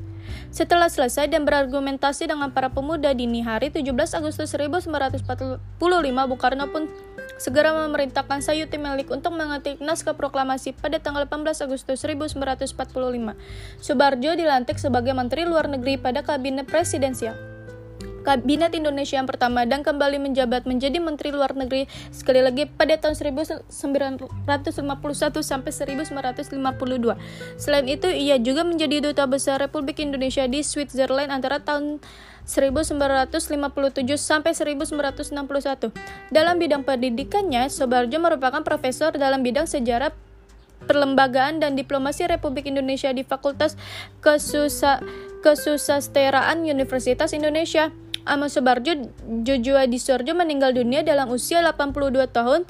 Setelah 0.50 0.89
selesai 0.89 1.30
dan 1.30 1.46
berargumentasi 1.46 2.25
dengan 2.25 2.50
para 2.50 2.74
pemuda 2.74 3.13
dini 3.13 3.46
hari 3.46 3.70
17 3.70 3.94
Agustus 4.18 4.50
1945, 4.50 5.62
Bung 6.01 6.41
Karno 6.41 6.74
pun 6.74 6.89
segera 7.38 7.70
memerintahkan 7.86 8.41
Sayuti 8.41 8.82
Melik 8.82 9.13
untuk 9.13 9.38
mengetik 9.38 9.77
naskah 9.77 10.18
proklamasi 10.18 10.74
pada 10.74 10.98
tanggal 10.98 11.30
18 11.30 11.62
Agustus 11.62 12.01
1945. 12.01 12.74
Subarjo 13.77 14.32
dilantik 14.34 14.82
sebagai 14.82 15.13
Menteri 15.13 15.46
Luar 15.46 15.70
Negeri 15.70 16.01
pada 16.01 16.25
Kabinet 16.25 16.65
Presidensial. 16.65 17.50
Kabinet 18.22 18.78
Indonesia 18.78 19.18
yang 19.18 19.25
pertama 19.25 19.66
dan 19.66 19.82
kembali 19.82 20.22
menjabat 20.22 20.70
menjadi 20.70 21.01
Menteri 21.01 21.34
Luar 21.34 21.58
Negeri 21.58 21.90
sekali 22.13 22.46
lagi 22.46 22.70
pada 22.70 22.94
tahun 23.01 23.18
1951 23.18 23.66
sampai 25.42 25.72
1952. 25.74 27.18
Selain 27.58 27.86
itu, 27.90 28.13
ia 28.13 28.38
juga 28.38 28.62
menjadi 28.62 29.10
duta 29.10 29.25
besar 29.25 29.58
Republik 29.58 29.98
Indonesia 29.98 30.46
di 30.46 30.62
Switzerland 30.62 31.34
antara 31.34 31.66
tahun 31.66 31.98
1957 32.46 34.06
sampai 34.18 34.54
1961. 34.54 35.94
Dalam 36.30 36.56
bidang 36.62 36.86
pendidikannya, 36.86 37.70
Sobarjo 37.70 38.18
merupakan 38.22 38.62
profesor 38.62 39.13
dalam 39.13 39.42
bidang 39.42 39.66
sejarah 39.66 40.13
perlembagaan 40.86 41.62
dan 41.62 41.78
diplomasi 41.78 42.25
Republik 42.25 42.66
Indonesia 42.66 43.13
di 43.13 43.22
Fakultas 43.22 43.78
Kesusa 44.22 45.01
Kesusasteraan 45.42 46.66
Universitas 46.66 47.34
Indonesia. 47.34 47.90
Ahmad 48.25 48.54
Subarjo 48.54 49.10
Jojoa 49.42 49.90
Disorjo 49.90 50.38
meninggal 50.38 50.78
dunia 50.78 51.01
dalam 51.01 51.34
usia 51.34 51.66
82 51.66 52.30
tahun 52.30 52.70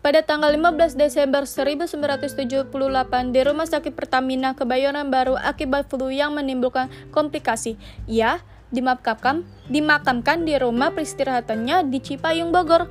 pada 0.00 0.24
tanggal 0.24 0.48
15 0.56 0.96
Desember 0.96 1.44
1978 1.44 2.72
di 3.34 3.40
Rumah 3.44 3.66
Sakit 3.68 3.92
Pertamina 3.92 4.56
Kebayoran 4.56 5.12
Baru 5.12 5.36
akibat 5.36 5.92
flu 5.92 6.08
yang 6.08 6.32
menimbulkan 6.32 6.88
komplikasi. 7.12 7.76
Ia 8.08 8.40
dimakamkan, 8.72 9.44
dimakamkan 9.68 10.48
di 10.48 10.56
rumah 10.56 10.94
peristirahatannya 10.94 11.90
di 11.92 11.98
Cipayung, 12.00 12.54
Bogor. 12.54 12.88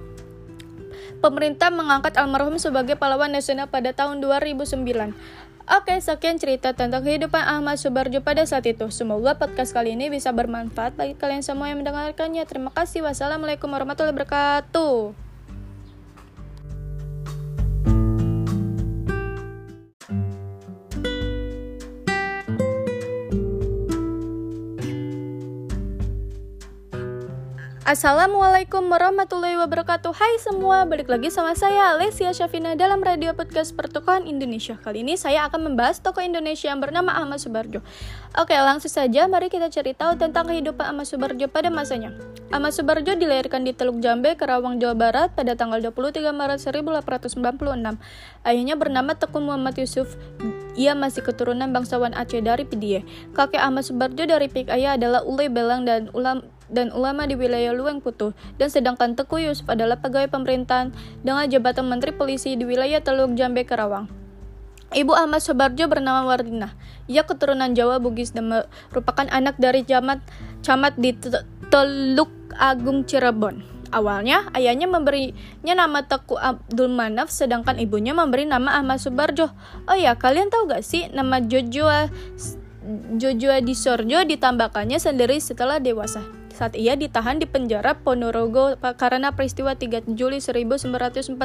Pemerintah 1.20 1.68
mengangkat 1.74 2.16
almarhum 2.16 2.62
sebagai 2.62 2.96
pahlawan 2.96 3.34
nasional 3.34 3.68
pada 3.68 3.92
tahun 3.92 4.24
2009. 4.24 5.49
Oke, 5.70 6.02
sekian 6.02 6.42
cerita 6.42 6.74
tentang 6.74 7.06
kehidupan 7.06 7.46
Ahmad 7.46 7.78
Subarjo 7.78 8.26
pada 8.26 8.42
saat 8.42 8.66
itu. 8.66 8.90
Semoga 8.90 9.38
podcast 9.38 9.70
kali 9.70 9.94
ini 9.94 10.10
bisa 10.10 10.34
bermanfaat 10.34 10.98
bagi 10.98 11.14
kalian 11.14 11.46
semua 11.46 11.70
yang 11.70 11.86
mendengarkannya. 11.86 12.42
Terima 12.50 12.74
kasih. 12.74 13.06
Wassalamualaikum 13.06 13.70
warahmatullahi 13.70 14.18
wabarakatuh. 14.18 15.29
Assalamualaikum 27.90 28.86
warahmatullahi 28.86 29.58
wabarakatuh. 29.66 30.14
Hai 30.14 30.38
semua, 30.46 30.86
balik 30.86 31.10
lagi 31.10 31.34
sama 31.34 31.58
saya 31.58 31.98
Lesia 31.98 32.30
Syafina 32.30 32.78
dalam 32.78 33.02
radio 33.02 33.34
podcast 33.34 33.74
Pertukaran 33.74 34.30
Indonesia. 34.30 34.78
Kali 34.78 35.02
ini 35.02 35.18
saya 35.18 35.50
akan 35.50 35.74
membahas 35.74 35.98
tokoh 35.98 36.22
Indonesia 36.22 36.70
yang 36.70 36.86
bernama 36.86 37.18
Ahmad 37.18 37.42
Subarjo. 37.42 37.82
Oke 38.38 38.54
langsung 38.54 38.94
saja 38.94 39.26
mari 39.26 39.50
kita 39.50 39.74
cari 39.74 39.98
tahu 39.98 40.22
tentang 40.22 40.54
kehidupan 40.54 40.86
Ahmad 40.86 41.10
Subarjo 41.10 41.50
pada 41.50 41.74
masanya. 41.74 42.14
Ahmad 42.54 42.78
Subarjo 42.78 43.18
dilahirkan 43.18 43.66
di 43.66 43.74
Teluk 43.74 43.98
Jambe, 44.06 44.38
Karawang, 44.38 44.78
Jawa 44.78 44.94
Barat 44.94 45.34
pada 45.34 45.58
tanggal 45.58 45.82
23 45.82 46.30
Maret 46.30 46.62
1896 46.62 47.98
Ayahnya 48.46 48.78
bernama 48.78 49.18
Tekun 49.18 49.50
Muhammad 49.50 49.74
Yusuf. 49.82 50.14
Ia 50.78 50.94
masih 50.94 51.26
keturunan 51.26 51.74
bangsawan 51.74 52.14
Aceh 52.14 52.38
dari 52.38 52.70
Pidie. 52.70 53.02
Kakek 53.34 53.58
Ahmad 53.58 53.82
Subarjo 53.82 54.30
dari 54.30 54.46
pik 54.46 54.70
ayah 54.70 54.94
adalah 54.94 55.26
Ule 55.26 55.50
Belang 55.50 55.90
dan 55.90 56.14
ulam 56.14 56.46
dan 56.70 56.94
ulama 56.94 57.26
di 57.26 57.34
wilayah 57.34 57.74
Luang 57.74 58.00
Putu, 58.00 58.32
dan 58.62 58.70
sedangkan 58.70 59.18
Teku 59.18 59.42
Yusuf 59.42 59.66
adalah 59.68 59.98
pegawai 60.00 60.30
pemerintahan 60.30 60.94
dengan 61.26 61.46
jabatan 61.50 61.90
Menteri 61.90 62.14
Polisi 62.14 62.56
di 62.56 62.64
wilayah 62.64 63.02
Teluk 63.02 63.34
Jambe 63.34 63.66
Karawang. 63.66 64.10
Ibu 64.90 65.14
Ahmad 65.14 65.46
Sobarjo 65.46 65.86
bernama 65.86 66.26
Wardina. 66.26 66.74
Ia 67.06 67.22
keturunan 67.22 67.78
Jawa 67.78 68.02
Bugis 68.02 68.34
dan 68.34 68.50
merupakan 68.50 69.30
anak 69.30 69.62
dari 69.62 69.86
camat 69.86 70.18
camat 70.66 70.98
di 70.98 71.14
Teluk 71.70 72.34
Agung 72.58 73.06
Cirebon. 73.06 73.62
Awalnya 73.90 74.54
ayahnya 74.54 74.86
memberinya 74.86 75.74
nama 75.74 76.06
Teku 76.06 76.38
Abdul 76.38 76.94
Manaf 76.94 77.34
sedangkan 77.34 77.78
ibunya 77.82 78.14
memberi 78.14 78.46
nama 78.46 78.82
Ahmad 78.82 79.02
Subarjo. 79.02 79.50
Oh 79.90 79.98
ya, 79.98 80.18
kalian 80.18 80.50
tahu 80.50 80.70
gak 80.70 80.86
sih 80.86 81.10
nama 81.10 81.42
Jojoa 81.42 82.10
Jojoa 83.18 83.62
di 83.62 83.74
Sorjo 83.78 84.26
ditambahkannya 84.26 84.98
sendiri 84.98 85.38
setelah 85.38 85.78
dewasa 85.78 86.39
saat 86.60 86.76
ia 86.76 87.00
ditahan 87.00 87.40
di 87.40 87.48
penjara 87.48 87.96
Ponorogo 87.96 88.76
karena 89.00 89.32
peristiwa 89.32 89.80
3 89.80 90.12
Juli 90.12 90.44
1946. 90.44 91.40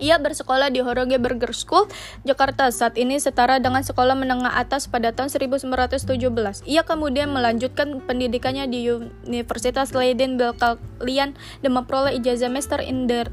Ia 0.00 0.16
bersekolah 0.16 0.72
di 0.72 0.80
Horoge 0.80 1.20
Burger 1.20 1.52
School, 1.52 1.84
Jakarta. 2.24 2.72
Saat 2.72 2.96
ini 2.96 3.20
setara 3.20 3.60
dengan 3.60 3.84
sekolah 3.84 4.16
menengah 4.16 4.56
atas 4.56 4.88
pada 4.88 5.12
tahun 5.12 5.28
1917. 5.28 6.08
Ia 6.64 6.82
kemudian 6.88 7.28
melanjutkan 7.28 8.00
pendidikannya 8.04 8.64
di 8.64 8.88
Universitas 9.28 9.92
Leiden 9.92 10.40
Belkalian 10.40 11.36
dan 11.36 11.70
memperoleh 11.72 12.16
ijazah 12.16 12.48
Master 12.48 12.80
in 12.80 13.08
der 13.08 13.28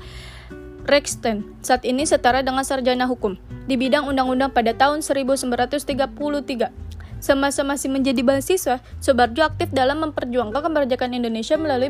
Rechten. 0.88 1.56
Saat 1.64 1.84
ini 1.88 2.08
setara 2.08 2.44
dengan 2.44 2.64
sarjana 2.64 3.08
hukum 3.08 3.40
di 3.68 3.76
bidang 3.80 4.08
undang-undang 4.08 4.52
pada 4.52 4.72
tahun 4.76 5.04
1933. 5.04 6.88
Semasa 7.18 7.66
masih 7.66 7.90
menjadi 7.90 8.22
mahasiswa, 8.22 8.78
Sobarjo 9.02 9.42
aktif 9.42 9.74
dalam 9.74 10.06
memperjuangkan 10.06 10.62
kemerdekaan 10.62 11.18
Indonesia 11.18 11.58
melalui 11.58 11.90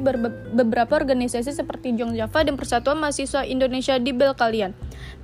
beberapa 0.55 0.96
organisasi 0.96 1.51
seperti 1.51 2.00
Jong 2.00 2.15
Java 2.15 2.48
dan 2.48 2.55
Persatuan 2.55 2.96
Mahasiswa 2.96 3.43
Indonesia 3.43 4.00
di 4.00 4.15
Belkalian. 4.15 4.72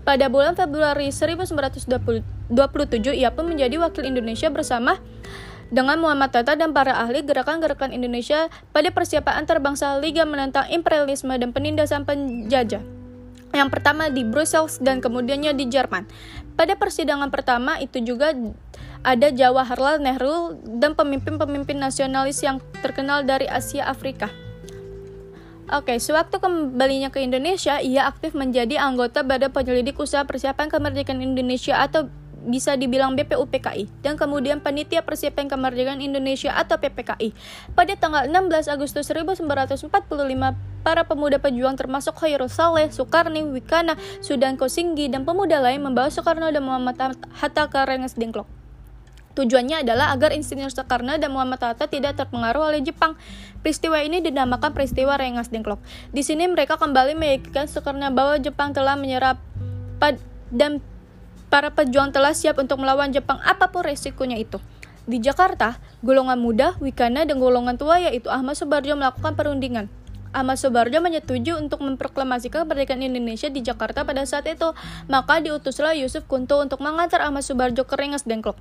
Pada 0.04 0.28
bulan 0.28 0.60
Februari 0.60 1.08
1927, 1.08 2.28
ia 3.16 3.32
pun 3.32 3.48
menjadi 3.48 3.80
wakil 3.80 4.04
Indonesia 4.04 4.52
bersama 4.52 5.00
dengan 5.72 5.98
Muhammad 6.04 6.36
Tata 6.36 6.60
dan 6.60 6.76
para 6.76 7.00
ahli 7.00 7.24
gerakan-gerakan 7.24 7.96
Indonesia 7.96 8.52
pada 8.76 8.92
persiapan 8.92 9.48
antarbangsa 9.48 9.98
Liga 10.04 10.28
menentang 10.28 10.68
imperialisme 10.68 11.32
dan 11.40 11.56
penindasan 11.56 12.04
penjajah. 12.04 12.84
Yang 13.54 13.70
pertama 13.70 14.10
di 14.10 14.26
Brussels 14.26 14.82
dan 14.82 15.00
kemudiannya 15.00 15.54
di 15.54 15.70
Jerman. 15.70 16.10
Pada 16.58 16.74
persidangan 16.74 17.30
pertama 17.30 17.78
itu 17.82 18.02
juga 18.02 18.34
ada 19.04 19.28
Jawaharlal 19.30 20.00
Nehru 20.00 20.58
dan 20.80 20.96
pemimpin-pemimpin 20.96 21.76
nasionalis 21.76 22.40
yang 22.40 22.64
terkenal 22.80 23.28
dari 23.28 23.46
Asia 23.52 23.84
Afrika. 23.86 24.32
Oke, 25.72 25.96
sewaktu 26.00 26.40
kembalinya 26.44 27.08
ke 27.08 27.24
Indonesia, 27.24 27.80
ia 27.80 28.08
aktif 28.08 28.36
menjadi 28.36 28.80
anggota 28.80 29.24
Badan 29.24 29.52
Penyelidik 29.52 29.96
Usaha 29.96 30.24
Persiapan 30.28 30.68
Kemerdekaan 30.68 31.24
Indonesia 31.24 31.80
atau 31.80 32.12
bisa 32.44 32.76
dibilang 32.76 33.16
BPUPKI 33.16 34.04
dan 34.04 34.20
kemudian 34.20 34.60
Panitia 34.60 35.00
Persiapan 35.00 35.48
Kemerdekaan 35.48 36.04
Indonesia 36.04 36.52
atau 36.52 36.76
PPKI. 36.76 37.32
Pada 37.72 37.96
tanggal 37.96 38.28
16 38.28 38.68
Agustus 38.68 39.08
1945, 39.08 39.88
para 40.84 41.08
pemuda 41.08 41.40
pejuang 41.40 41.80
termasuk 41.80 42.20
Khairul 42.20 42.52
Saleh, 42.52 42.92
Soekarni, 42.92 43.48
Wikana, 43.48 43.96
Sudan 44.20 44.60
Kosinggi, 44.60 45.08
dan 45.08 45.24
pemuda 45.24 45.64
lain 45.64 45.80
membawa 45.80 46.12
Soekarno 46.12 46.52
dan 46.52 46.68
Muhammad 46.68 47.16
Hatta 47.40 47.72
ke 47.72 47.80
Rengas 47.88 48.20
Dengklok. 48.20 48.63
Tujuannya 49.34 49.82
adalah 49.82 50.14
agar 50.14 50.30
Insinyur 50.30 50.70
Soekarno 50.70 51.18
dan 51.18 51.34
Muhammad 51.34 51.58
Hatta 51.58 51.90
tidak 51.90 52.22
terpengaruh 52.22 52.70
oleh 52.70 52.86
Jepang. 52.86 53.18
Peristiwa 53.66 53.98
ini 54.06 54.22
dinamakan 54.22 54.78
peristiwa 54.78 55.18
Rengas 55.18 55.50
Dengklok. 55.50 55.82
Di 56.14 56.22
sini 56.22 56.46
mereka 56.46 56.78
kembali 56.78 57.18
meyakinkan 57.18 57.66
Soekarno 57.66 58.14
bahwa 58.14 58.38
Jepang 58.38 58.78
telah 58.78 58.94
menyerap 58.94 59.42
dan 60.54 60.84
para 61.50 61.74
pejuang 61.74 62.14
telah 62.14 62.38
siap 62.38 62.62
untuk 62.62 62.78
melawan 62.78 63.10
Jepang 63.10 63.42
apa 63.42 63.74
pun 63.74 63.82
resikonya 63.82 64.38
itu. 64.38 64.62
Di 65.04 65.18
Jakarta, 65.20 65.82
golongan 66.06 66.38
muda, 66.40 66.78
Wikana, 66.80 67.26
dan 67.26 67.42
golongan 67.42 67.76
tua 67.76 68.00
yaitu 68.00 68.30
Ahmad 68.30 68.56
Subarjo 68.56 68.94
melakukan 68.96 69.34
perundingan. 69.34 69.90
Ahmad 70.34 70.58
Subarjo 70.58 70.98
menyetujui 70.98 71.54
untuk 71.54 71.86
memproklamasikan 71.86 72.66
kemerdekaan 72.66 73.06
Indonesia 73.06 73.54
di 73.54 73.62
Jakarta 73.62 74.02
pada 74.02 74.26
saat 74.26 74.50
itu. 74.50 74.74
Maka 75.06 75.42
diutuslah 75.46 75.94
Yusuf 75.94 76.26
Kunto 76.26 76.58
untuk 76.58 76.82
mengantar 76.82 77.22
Ahmad 77.22 77.46
Subarjo 77.46 77.86
ke 77.86 77.94
Rengas 77.94 78.26
Dengklok. 78.26 78.58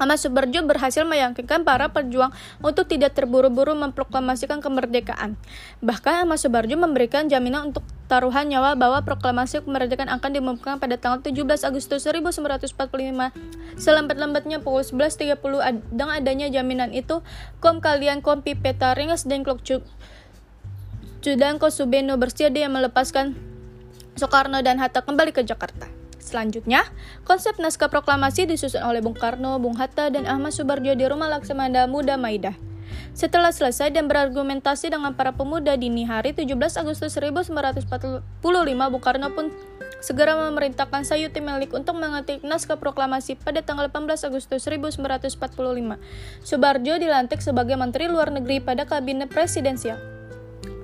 Ahmad 0.00 0.16
Subarjo 0.16 0.64
berhasil 0.64 1.04
meyakinkan 1.04 1.60
para 1.60 1.92
pejuang 1.92 2.32
untuk 2.64 2.88
tidak 2.88 3.12
terburu-buru 3.12 3.76
memproklamasikan 3.76 4.64
kemerdekaan. 4.64 5.36
Bahkan 5.84 6.24
Ahmad 6.24 6.40
Subarjo 6.40 6.80
memberikan 6.80 7.28
jaminan 7.28 7.68
untuk 7.68 7.84
taruhan 8.08 8.48
nyawa 8.48 8.74
bahwa 8.74 9.04
proklamasi 9.04 9.60
kemerdekaan 9.60 10.08
akan 10.08 10.30
diumumkan 10.32 10.80
pada 10.80 10.96
tanggal 10.96 11.20
17 11.20 11.68
Agustus 11.68 12.08
1945 12.08 12.74
selambat-lambatnya 13.78 14.64
pukul 14.64 14.82
11.30 14.82 15.94
dengan 15.94 16.16
adanya 16.16 16.48
jaminan 16.48 16.90
itu 16.90 17.20
kom 17.60 17.78
kalian 17.78 18.24
kompi 18.24 18.58
peta 18.58 18.96
ringas 18.96 19.28
dan 19.28 19.44
klok 19.46 19.62
Cudangko 21.20 21.68
Subeno 21.68 22.16
bersedia 22.16 22.64
melepaskan 22.72 23.36
Soekarno 24.16 24.64
dan 24.64 24.80
Hatta 24.80 25.04
kembali 25.04 25.36
ke 25.36 25.44
Jakarta. 25.44 25.99
Selanjutnya, 26.30 26.86
konsep 27.26 27.58
naskah 27.58 27.90
proklamasi 27.90 28.46
disusun 28.46 28.86
oleh 28.86 29.02
Bung 29.02 29.18
Karno, 29.18 29.58
Bung 29.58 29.74
Hatta, 29.74 30.14
dan 30.14 30.30
Ahmad 30.30 30.54
Subarjo 30.54 30.94
di 30.94 31.02
rumah 31.02 31.26
Laksamana 31.26 31.90
Muda 31.90 32.14
Maidah. 32.14 32.54
Setelah 33.18 33.50
selesai 33.50 33.90
dan 33.90 34.06
berargumentasi 34.06 34.94
dengan 34.94 35.18
para 35.18 35.34
pemuda 35.34 35.74
dini 35.74 36.06
hari 36.06 36.30
17 36.30 36.54
Agustus 36.78 37.18
1945, 37.18 38.22
Bung 38.62 39.02
Karno 39.02 39.34
pun 39.34 39.50
segera 39.98 40.38
memerintahkan 40.38 41.02
Sayuti 41.02 41.42
Melik 41.42 41.74
untuk 41.74 41.98
mengetik 41.98 42.46
naskah 42.46 42.78
proklamasi 42.78 43.34
pada 43.34 43.66
tanggal 43.66 43.90
18 43.90 44.30
Agustus 44.30 44.62
1945. 44.62 45.34
Subarjo 46.46 46.94
dilantik 47.02 47.42
sebagai 47.42 47.74
Menteri 47.74 48.06
Luar 48.06 48.30
Negeri 48.30 48.62
pada 48.62 48.86
Kabinet 48.86 49.34
Presidensial. 49.34 50.19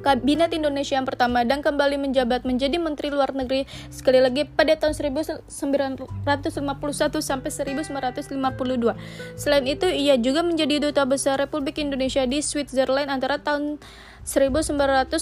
Kabinet 0.06 0.54
Indonesia 0.54 0.94
yang 0.94 1.02
pertama 1.02 1.42
dan 1.42 1.66
kembali 1.66 1.98
menjabat 1.98 2.46
menjadi 2.46 2.78
Menteri 2.78 3.10
Luar 3.10 3.34
Negeri 3.34 3.66
sekali 3.90 4.22
lagi 4.22 4.46
pada 4.46 4.78
tahun 4.78 4.94
1951 4.94 5.50
sampai 7.18 7.50
1952. 7.50 8.94
Selain 9.34 9.66
itu, 9.66 9.90
ia 9.90 10.14
juga 10.14 10.46
menjadi 10.46 10.78
duta 10.78 11.02
besar 11.02 11.42
Republik 11.42 11.82
Indonesia 11.82 12.22
di 12.22 12.38
Switzerland 12.38 13.10
antara 13.10 13.42
tahun 13.42 13.82
1957 14.22 15.18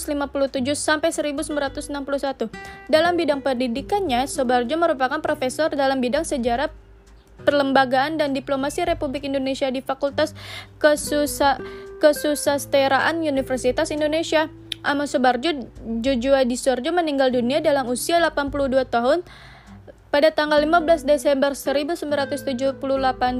sampai 0.77 1.09
1961. 1.09 2.53
Dalam 2.85 3.17
bidang 3.17 3.41
pendidikannya, 3.41 4.29
Sobarjo 4.29 4.77
merupakan 4.77 5.17
profesor 5.17 5.73
dalam 5.73 5.97
bidang 5.97 6.29
sejarah 6.29 6.69
perlembagaan 7.41 8.21
dan 8.21 8.37
diplomasi 8.37 8.85
Republik 8.85 9.25
Indonesia 9.25 9.65
di 9.73 9.81
Fakultas 9.81 10.37
Kesusa 10.77 11.57
Kesusasteraan 11.97 13.25
Universitas 13.25 13.89
Indonesia. 13.89 14.45
Ahmad 14.85 15.09
Subarjo 15.09 15.65
Jojoa 15.99 16.45
Disorjo 16.45 16.93
meninggal 16.93 17.33
dunia 17.33 17.59
dalam 17.59 17.89
usia 17.89 18.21
82 18.21 18.85
tahun 18.85 19.25
pada 20.13 20.31
tanggal 20.31 20.63
15 20.63 21.03
Desember 21.03 21.51
1978 21.51 22.79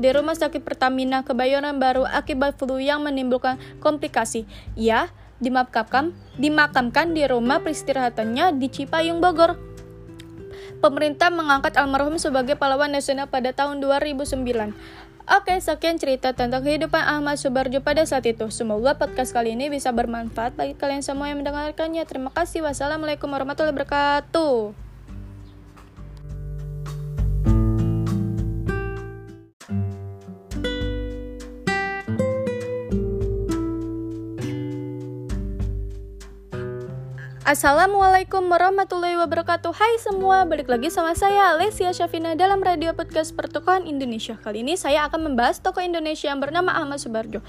di 0.03 0.09
Rumah 0.11 0.35
Sakit 0.35 0.59
Pertamina 0.59 1.23
Kebayoran 1.23 1.79
Baru 1.79 2.03
akibat 2.03 2.59
flu 2.59 2.83
yang 2.83 3.05
menimbulkan 3.05 3.55
komplikasi. 3.79 4.43
Ia 4.75 5.07
dimakamkan, 5.39 6.11
dimakamkan 6.35 7.15
di 7.15 7.23
rumah 7.27 7.63
peristirahatannya 7.63 8.59
di 8.59 8.67
Cipayung, 8.67 9.23
Bogor. 9.23 9.55
Pemerintah 10.83 11.31
mengangkat 11.31 11.79
almarhum 11.79 12.19
sebagai 12.19 12.59
pahlawan 12.59 12.91
nasional 12.91 13.31
pada 13.31 13.55
tahun 13.55 13.79
2009. 13.79 14.75
Oke, 15.25 15.57
sekian 15.57 15.97
cerita 15.97 16.37
tentang 16.37 16.61
kehidupan 16.61 17.01
Ahmad 17.01 17.41
Subarjo 17.41 17.81
pada 17.81 18.05
saat 18.05 18.29
itu. 18.29 18.45
Semoga 18.53 18.93
podcast 18.93 19.33
kali 19.33 19.57
ini 19.57 19.73
bisa 19.73 19.89
bermanfaat 19.89 20.53
bagi 20.53 20.77
kalian 20.77 21.01
semua 21.01 21.33
yang 21.33 21.41
mendengarkannya. 21.41 22.05
Terima 22.05 22.29
kasih. 22.29 22.61
Wassalamualaikum 22.61 23.25
warahmatullahi 23.33 23.73
wabarakatuh. 23.73 24.84
Assalamualaikum 37.45 38.49
warahmatullahi 38.49 39.21
wabarakatuh. 39.21 39.69
Hai 39.69 40.01
semua, 40.01 40.49
balik 40.49 40.65
lagi 40.65 40.89
sama 40.89 41.13
saya 41.13 41.53
Lesia 41.53 41.93
Syafina 41.93 42.33
dalam 42.33 42.57
radio 42.57 42.89
podcast 42.97 43.37
Pertukaran 43.37 43.85
Indonesia. 43.85 44.33
Kali 44.41 44.65
ini 44.65 44.73
saya 44.73 45.05
akan 45.05 45.29
membahas 45.29 45.61
tokoh 45.61 45.85
Indonesia 45.85 46.25
yang 46.25 46.41
bernama 46.41 46.73
Ahmad 46.73 46.97
Subarjo. 46.97 47.45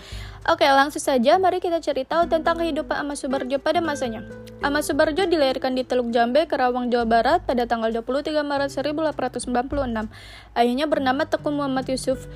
Oke 0.52 0.68
langsung 0.68 1.00
saja 1.00 1.40
mari 1.40 1.64
kita 1.64 1.80
cari 1.80 2.04
tentang 2.04 2.60
kehidupan 2.60 2.92
Ahmad 2.92 3.16
Subarjo 3.16 3.56
pada 3.56 3.80
masanya. 3.80 4.20
Ahmad 4.60 4.84
Subarjo 4.84 5.24
dilahirkan 5.24 5.72
di 5.72 5.80
Teluk 5.80 6.12
Jambe, 6.12 6.44
Karawang, 6.44 6.92
Jawa 6.92 7.08
Barat 7.08 7.48
pada 7.48 7.64
tanggal 7.64 7.88
23 7.88 8.44
Maret 8.44 8.76
1896 8.76 10.12
Ayahnya 10.52 10.84
bernama 10.92 11.24
Tekun 11.24 11.56
Muhammad 11.56 11.88
Yusuf. 11.88 12.28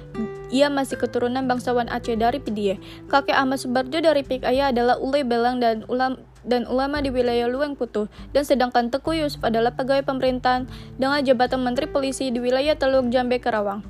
Ia 0.49 0.73
masih 0.73 0.97
keturunan 0.97 1.45
bangsawan 1.45 1.93
Aceh 1.93 2.17
dari 2.17 2.41
Pidie. 2.41 2.81
Kakek 3.13 3.37
Ahmad 3.37 3.61
Subarjo 3.61 4.01
dari 4.01 4.25
pihak 4.25 4.49
ayah 4.49 4.73
adalah 4.73 4.97
Ule 4.97 5.29
Belang 5.29 5.61
dan 5.61 5.85
ulam 5.93 6.17
dan 6.45 6.65
ulama 6.67 7.01
di 7.05 7.13
wilayah 7.13 7.49
Luang 7.49 7.77
Putu, 7.77 8.09
dan 8.33 8.43
sedangkan 8.45 8.89
Teku 8.89 9.17
Yusuf 9.17 9.45
adalah 9.45 9.75
pegawai 9.77 10.05
pemerintahan 10.05 10.69
dengan 10.97 11.21
jabatan 11.21 11.61
Menteri 11.61 11.89
Polisi 11.89 12.33
di 12.33 12.39
wilayah 12.41 12.77
Teluk 12.77 13.13
Jambe 13.13 13.41
Karawang. 13.41 13.83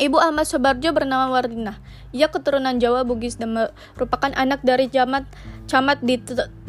Ibu 0.00 0.16
Ahmad 0.16 0.46
Sobarjo 0.46 0.94
bernama 0.94 1.28
Wardina. 1.28 1.82
Ia 2.14 2.30
keturunan 2.30 2.78
Jawa 2.78 3.02
Bugis 3.02 3.36
dan 3.36 3.52
merupakan 3.52 4.30
anak 4.32 4.62
dari 4.62 4.86
camat 4.88 5.26
camat 5.66 5.98
di 6.00 6.16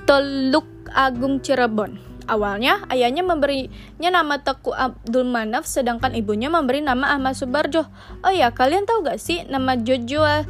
Teluk 0.10 0.68
Agung 0.92 1.40
Cirebon. 1.40 2.02
Awalnya, 2.28 2.86
ayahnya 2.88 3.26
memberinya 3.26 4.10
nama 4.10 4.40
Teku 4.40 4.72
Abdul 4.72 5.28
Manaf, 5.28 5.68
sedangkan 5.68 6.14
ibunya 6.16 6.48
memberi 6.48 6.80
nama 6.80 7.18
Ahmad 7.18 7.36
Subarjo. 7.36 7.88
Oh 8.24 8.34
ya, 8.34 8.54
kalian 8.54 8.86
tahu 8.88 9.04
gak 9.04 9.20
sih 9.20 9.44
nama 9.50 9.76
Jojoa 9.76 10.46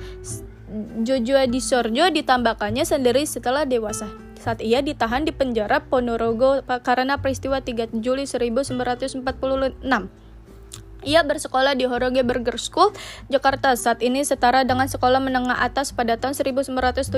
Jojoa 1.03 1.51
Disorjo 1.51 2.07
ditambahkannya 2.07 2.87
sendiri 2.87 3.27
setelah 3.27 3.67
dewasa 3.67 4.07
saat 4.41 4.59
ia 4.65 4.81
ditahan 4.81 5.23
di 5.23 5.31
penjara 5.31 5.85
Ponorogo 5.85 6.65
karena 6.81 7.21
peristiwa 7.21 7.61
3 7.61 8.01
Juli 8.01 8.25
1946. 8.25 9.21
Ia 11.01 11.25
bersekolah 11.25 11.73
di 11.73 11.89
Horoge 11.89 12.21
Burger 12.21 12.61
School, 12.61 12.93
Jakarta. 13.25 13.73
Saat 13.73 14.05
ini 14.05 14.21
setara 14.21 14.61
dengan 14.61 14.85
sekolah 14.85 15.17
menengah 15.17 15.57
atas 15.57 15.89
pada 15.89 16.13
tahun 16.13 16.37
1917. 16.37 17.09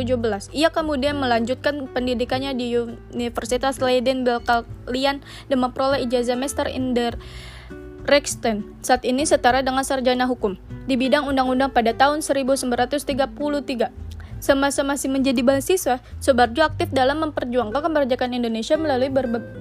Ia 0.55 0.71
kemudian 0.71 1.19
melanjutkan 1.19 1.91
pendidikannya 1.91 2.55
di 2.55 2.79
Universitas 3.11 3.83
Leiden 3.83 4.23
Belkalian 4.23 5.19
dan 5.51 5.57
memperoleh 5.59 5.99
ijazah 6.07 6.39
Master 6.39 6.71
in 6.71 6.95
the 6.95 7.11
Rechten. 8.07 8.63
Saat 8.79 9.03
ini 9.03 9.27
setara 9.27 9.63
dengan 9.63 9.83
sarjana 9.83 10.27
hukum 10.27 10.55
di 10.87 10.95
bidang 10.95 11.27
undang-undang 11.27 11.71
pada 11.71 11.91
tahun 11.91 12.23
1933. 12.23 14.12
Semasa 14.43 14.83
masih 14.83 15.07
menjadi 15.07 15.39
mahasiswa, 15.39 16.03
Sobarjo 16.19 16.67
aktif 16.67 16.91
dalam 16.91 17.23
memperjuangkan 17.23 17.79
kemerdekaan 17.79 18.35
Indonesia 18.35 18.75
melalui 18.75 19.07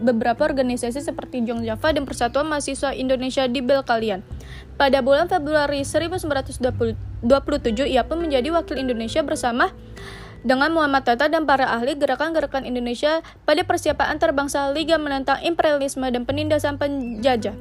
beberapa 0.03 0.43
organisasi 0.43 0.99
seperti 0.99 1.47
Jong 1.47 1.62
Java 1.62 1.95
dan 1.95 2.03
Persatuan 2.03 2.51
Mahasiswa 2.51 2.91
Indonesia 2.91 3.47
di 3.47 3.62
Belkalian. 3.62 4.27
Pada 4.75 4.99
bulan 4.99 5.31
Februari 5.31 5.87
1927, 5.87 6.99
ia 7.87 8.03
pun 8.03 8.27
menjadi 8.27 8.51
wakil 8.51 8.75
Indonesia 8.75 9.23
bersama 9.23 9.71
dengan 10.43 10.75
Muhammad 10.75 11.07
Tata 11.07 11.31
dan 11.31 11.47
para 11.47 11.71
ahli 11.71 11.95
gerakan-gerakan 11.95 12.67
Indonesia 12.67 13.23
pada 13.47 13.62
persiapan 13.62 14.19
antarbangsa 14.19 14.75
Liga 14.75 14.99
menentang 14.99 15.39
imperialisme 15.47 16.11
dan 16.11 16.27
penindasan 16.27 16.75
penjajah. 16.83 17.55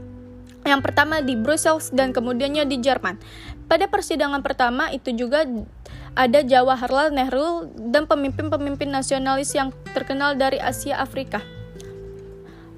Yang 0.66 0.82
pertama 0.82 1.22
di 1.22 1.38
Brussels 1.38 1.94
dan 1.94 2.18
kemudiannya 2.18 2.66
di 2.66 2.82
Jerman. 2.82 3.22
Pada 3.70 3.86
persidangan 3.86 4.42
pertama 4.42 4.90
itu 4.90 5.14
juga 5.14 5.46
ada 6.16 6.44
Jawaharlal 6.44 7.16
Nehru 7.16 7.72
dan 7.92 8.06
pemimpin-pemimpin 8.06 8.92
nasionalis 8.92 9.56
yang 9.56 9.72
terkenal 9.96 10.36
dari 10.36 10.60
Asia 10.60 11.00
Afrika. 11.00 11.40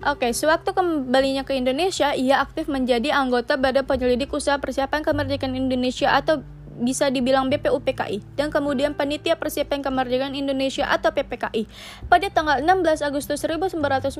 Oke, 0.04 0.36
sewaktu 0.36 0.76
kembalinya 0.76 1.48
ke 1.48 1.56
Indonesia, 1.56 2.12
ia 2.12 2.44
aktif 2.44 2.68
menjadi 2.68 3.16
anggota 3.16 3.56
Badan 3.56 3.88
Penyelidik 3.88 4.36
Usaha 4.36 4.60
Persiapan 4.60 5.00
Kemerdekaan 5.00 5.56
Indonesia 5.56 6.12
atau 6.12 6.44
bisa 6.74 7.08
dibilang 7.08 7.48
BPUPKI 7.48 8.36
dan 8.36 8.52
kemudian 8.52 8.98
Panitia 8.98 9.40
Persiapan 9.40 9.80
Kemerdekaan 9.80 10.36
Indonesia 10.36 10.90
atau 10.92 11.16
PPKI. 11.16 11.70
Pada 12.12 12.28
tanggal 12.28 12.60
16 12.60 13.00
Agustus 13.00 13.40
1945, 13.48 14.20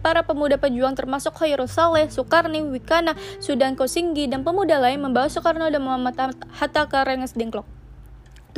para 0.00 0.24
pemuda 0.24 0.56
pejuang 0.56 0.96
termasuk 0.96 1.36
Khairul 1.36 1.68
Saleh, 1.68 2.08
Soekarni, 2.08 2.64
Wikana, 2.64 3.12
Sudan 3.44 3.76
Kosinggi, 3.76 4.24
dan 4.24 4.40
pemuda 4.40 4.80
lain 4.80 5.04
membawa 5.04 5.28
Soekarno 5.28 5.68
dan 5.68 5.84
Muhammad 5.84 6.16
Hatta 6.48 6.88
ke 6.88 6.96
Rengas 7.04 7.36
Dengklok. 7.36 7.77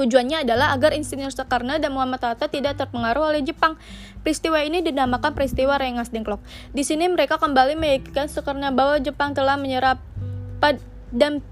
Tujuannya 0.00 0.48
adalah 0.48 0.72
agar 0.72 0.96
Insinyur 0.96 1.28
Soekarno 1.28 1.76
dan 1.76 1.92
Muhammad 1.92 2.24
Hatta 2.24 2.48
tidak 2.48 2.80
terpengaruh 2.80 3.36
oleh 3.36 3.44
Jepang. 3.44 3.76
Peristiwa 4.24 4.56
ini 4.64 4.80
dinamakan 4.80 5.36
peristiwa 5.36 5.76
Rengas 5.76 6.08
Dengklok. 6.08 6.40
Di 6.72 6.80
sini 6.88 7.04
mereka 7.04 7.36
kembali 7.36 7.76
meyakinkan 7.76 8.32
Soekarno 8.32 8.72
bahwa 8.72 8.96
Jepang 8.96 9.36
telah 9.36 9.60
menyerap 9.60 10.00
dan 11.12 11.44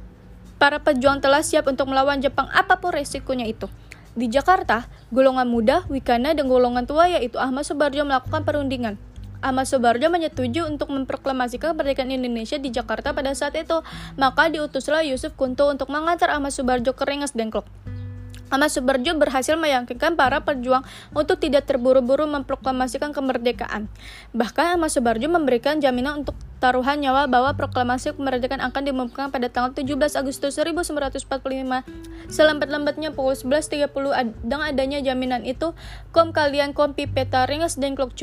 para 0.57 0.81
pejuang 0.81 1.21
telah 1.21 1.45
siap 1.45 1.69
untuk 1.69 1.93
melawan 1.93 2.25
Jepang 2.25 2.49
apa 2.49 2.81
pun 2.81 2.97
resikonya 2.97 3.45
itu. 3.45 3.69
Di 4.17 4.33
Jakarta, 4.33 4.89
golongan 5.13 5.45
muda, 5.45 5.85
Wikana, 5.93 6.33
dan 6.33 6.49
golongan 6.49 6.89
tua 6.89 7.05
yaitu 7.05 7.37
Ahmad 7.37 7.69
Subarjo 7.69 8.01
melakukan 8.09 8.49
perundingan. 8.49 8.97
Ahmad 9.45 9.69
Subarjo 9.69 10.09
menyetujui 10.09 10.65
untuk 10.65 10.89
memproklamasikan 10.89 11.77
kemerdekaan 11.77 12.11
Indonesia 12.11 12.57
di 12.57 12.73
Jakarta 12.73 13.13
pada 13.13 13.37
saat 13.37 13.61
itu. 13.61 13.85
Maka 14.17 14.49
diutuslah 14.49 15.05
Yusuf 15.05 15.37
Kunto 15.37 15.69
untuk 15.69 15.93
mengantar 15.93 16.33
Ahmad 16.33 16.57
Subarjo 16.57 16.97
ke 16.97 17.05
Rengas 17.05 17.37
Dengklok. 17.37 17.69
Ahmad 18.49 18.73
Subarjo 18.73 19.13
berhasil 19.21 19.55
meyakinkan 19.61 20.17
para 20.17 20.41
pejuang 20.41 20.85
untuk 21.13 21.37
tidak 21.37 21.69
terburu-buru 21.69 22.25
memproklamasikan 22.25 23.13
kemerdekaan. 23.13 23.93
Bahkan 24.33 24.81
Ahmad 24.81 24.89
Subarjo 24.89 25.29
memberikan 25.29 25.81
jaminan 25.81 26.25
untuk 26.25 26.37
taruhan 26.59 26.99
nyawa 26.99 27.29
bahwa 27.31 27.55
proklamasi 27.55 28.17
kemerdekaan 28.17 28.65
akan 28.65 28.83
diumumkan 28.83 29.31
pada 29.31 29.47
tanggal 29.53 29.77
17 29.77 30.19
Agustus 30.19 30.57
1945. 30.57 31.29
Selambat-lambatnya 32.33 33.15
pukul 33.15 33.37
11.30 33.37 33.93
dengan 34.43 34.67
adanya 34.67 34.99
jaminan 35.05 35.45
itu, 35.47 35.77
kom 36.11 36.33
kalian 36.33 36.75
kompi 36.75 37.07
peta 37.07 37.47
ringas 37.47 37.77
dan 37.77 37.95
klok 37.95 38.17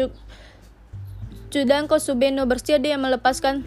Judanko 1.56 2.04
Subeno 2.04 2.44
bersedia 2.44 3.00
melepaskan 3.00 3.64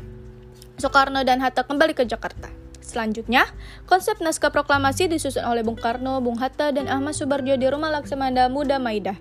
Soekarno 0.77 1.25
dan 1.25 1.41
Hatta 1.41 1.65
kembali 1.65 1.97
ke 1.97 2.05
Jakarta. 2.05 2.68
Selanjutnya, 2.89 3.45
konsep 3.85 4.17
naskah 4.25 4.49
proklamasi 4.49 5.13
disusun 5.13 5.45
oleh 5.45 5.61
Bung 5.61 5.77
Karno, 5.77 6.25
Bung 6.25 6.41
Hatta, 6.41 6.73
dan 6.73 6.89
Ahmad 6.89 7.13
Subarjo 7.13 7.53
di 7.61 7.69
rumah 7.69 7.93
Laksamana 7.93 8.49
Muda 8.49 8.81
Maidah. 8.81 9.21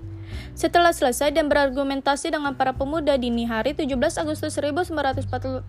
Setelah 0.56 0.96
selesai 0.96 1.36
dan 1.36 1.52
berargumentasi 1.52 2.32
dengan 2.32 2.56
para 2.56 2.72
pemuda 2.72 3.20
dini 3.20 3.44
hari 3.44 3.76
17 3.76 3.92
Agustus 4.24 4.56
1945, 4.56 5.68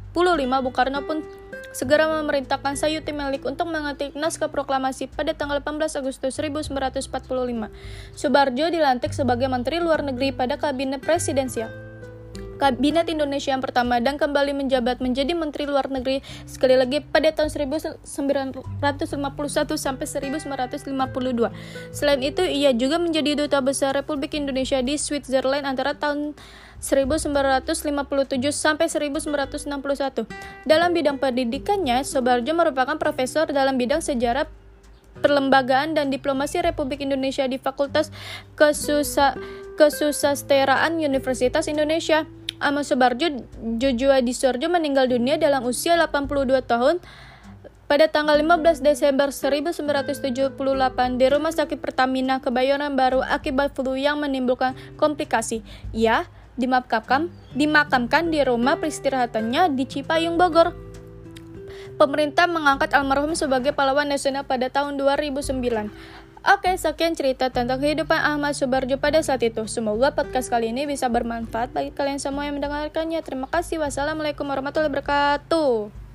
Bung 0.62 0.74
Karno 0.74 1.02
pun 1.02 1.26
segera 1.74 2.06
memerintahkan 2.06 2.78
Sayuti 2.78 3.10
Melik 3.10 3.42
untuk 3.42 3.66
mengetik 3.66 4.14
naskah 4.14 4.46
proklamasi 4.46 5.10
pada 5.10 5.34
tanggal 5.34 5.58
18 5.58 5.98
Agustus 5.98 6.38
1945. 6.38 7.10
Subarjo 8.14 8.66
dilantik 8.70 9.10
sebagai 9.10 9.50
Menteri 9.50 9.82
Luar 9.82 10.06
Negeri 10.06 10.30
pada 10.30 10.54
Kabinet 10.54 11.02
Presidensial. 11.02 11.87
Kabinet 12.58 13.06
Indonesia 13.06 13.54
yang 13.54 13.62
pertama 13.62 14.02
dan 14.02 14.18
kembali 14.18 14.50
menjabat 14.50 14.98
menjadi 14.98 15.30
Menteri 15.38 15.70
Luar 15.70 15.86
Negeri 15.86 16.26
sekali 16.42 16.74
lagi 16.74 16.98
pada 16.98 17.30
tahun 17.30 17.54
1951 17.54 18.02
sampai 19.78 20.06
1952. 20.10 21.94
Selain 21.94 22.20
itu, 22.20 22.42
ia 22.42 22.74
juga 22.74 22.98
menjadi 22.98 23.38
duta 23.38 23.62
besar 23.62 23.94
Republik 23.94 24.34
Indonesia 24.34 24.82
di 24.82 24.98
Switzerland 24.98 25.70
antara 25.70 25.94
tahun 25.94 26.34
1957 26.82 27.78
sampai 28.50 28.86
1961. 28.90 30.26
Dalam 30.66 30.90
bidang 30.94 31.18
pendidikannya, 31.22 32.02
Sobarjo 32.02 32.54
merupakan 32.54 32.98
profesor 32.98 33.46
dalam 33.50 33.78
bidang 33.78 34.02
sejarah 34.02 34.50
perlembagaan 35.18 35.98
dan 35.98 36.14
diplomasi 36.14 36.62
Republik 36.62 37.02
Indonesia 37.02 37.42
di 37.50 37.58
Fakultas 37.58 38.14
Kesusa 38.54 39.34
Kesusasteraan 39.74 40.98
Universitas 40.98 41.66
Indonesia. 41.70 42.26
Ahmad 42.58 42.86
Subarjo 42.86 43.46
Jojoa 43.78 44.18
Disorjo 44.22 44.66
meninggal 44.66 45.06
dunia 45.06 45.38
dalam 45.38 45.62
usia 45.66 45.94
82 45.94 46.58
tahun 46.66 46.98
pada 47.88 48.04
tanggal 48.10 48.36
15 48.36 48.84
Desember 48.84 49.32
1978 49.32 50.58
di 51.16 51.26
Rumah 51.30 51.52
Sakit 51.54 51.78
Pertamina 51.80 52.36
Kebayoran 52.42 52.98
Baru 52.98 53.24
akibat 53.24 53.72
flu 53.72 53.96
yang 53.96 54.20
menimbulkan 54.20 54.76
komplikasi. 55.00 55.64
Ia 55.96 56.28
dimakamkan, 56.60 57.32
dimakamkan 57.56 58.28
di 58.28 58.44
rumah 58.44 58.76
peristirahatannya 58.76 59.72
di 59.72 59.88
Cipayung, 59.88 60.36
Bogor. 60.36 60.76
Pemerintah 61.96 62.46
mengangkat 62.46 62.92
almarhum 62.92 63.34
sebagai 63.34 63.72
pahlawan 63.72 64.06
nasional 64.06 64.44
pada 64.44 64.68
tahun 64.68 65.00
2009. 65.00 65.90
Oke, 66.46 66.70
sekian 66.78 67.18
cerita 67.18 67.50
tentang 67.50 67.82
kehidupan 67.82 68.14
Ahmad 68.14 68.54
Subarjo 68.54 68.94
pada 69.02 69.18
saat 69.26 69.42
itu. 69.42 69.66
Semoga 69.66 70.14
podcast 70.14 70.46
kali 70.46 70.70
ini 70.70 70.86
bisa 70.86 71.10
bermanfaat 71.10 71.74
bagi 71.74 71.90
kalian 71.90 72.22
semua 72.22 72.46
yang 72.46 72.62
mendengarkannya. 72.62 73.18
Terima 73.26 73.50
kasih. 73.50 73.82
Wassalamualaikum 73.82 74.46
warahmatullahi 74.46 74.90
wabarakatuh. 74.90 76.07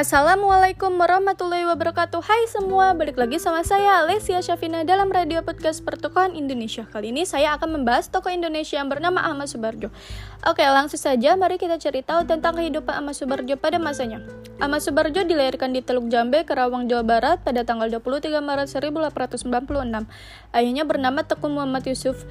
Assalamualaikum 0.00 0.96
warahmatullahi 0.96 1.68
wabarakatuh. 1.68 2.24
Hai 2.24 2.48
semua, 2.48 2.96
balik 2.96 3.20
lagi 3.20 3.36
sama 3.36 3.60
saya 3.60 4.00
Lesia 4.08 4.40
Syafina 4.40 4.80
dalam 4.80 5.12
radio 5.12 5.44
podcast 5.44 5.84
Pertukaran 5.84 6.32
Indonesia. 6.32 6.88
Kali 6.88 7.12
ini 7.12 7.28
saya 7.28 7.52
akan 7.60 7.76
membahas 7.76 8.08
tokoh 8.08 8.32
Indonesia 8.32 8.80
yang 8.80 8.88
bernama 8.88 9.20
Ahmad 9.20 9.52
Subarjo. 9.52 9.92
Oke 10.48 10.64
langsung 10.64 10.96
saja 10.96 11.36
mari 11.36 11.60
kita 11.60 11.76
cari 11.76 12.00
tahu 12.00 12.24
tentang 12.24 12.56
kehidupan 12.56 12.96
Ahmad 12.96 13.12
Subarjo 13.12 13.60
pada 13.60 13.76
masanya. 13.76 14.24
Ahmad 14.56 14.80
Subarjo 14.80 15.20
dilahirkan 15.20 15.76
di 15.76 15.84
Teluk 15.84 16.08
Jambe, 16.08 16.48
Kerawang, 16.48 16.88
Jawa 16.88 17.04
Barat 17.04 17.44
pada 17.44 17.60
tanggal 17.68 17.92
23 17.92 18.40
Maret 18.40 18.72
1896 18.72 20.08
Ayahnya 20.56 20.88
bernama 20.88 21.28
Tekun 21.28 21.52
Muhammad 21.52 21.84
Yusuf. 21.84 22.24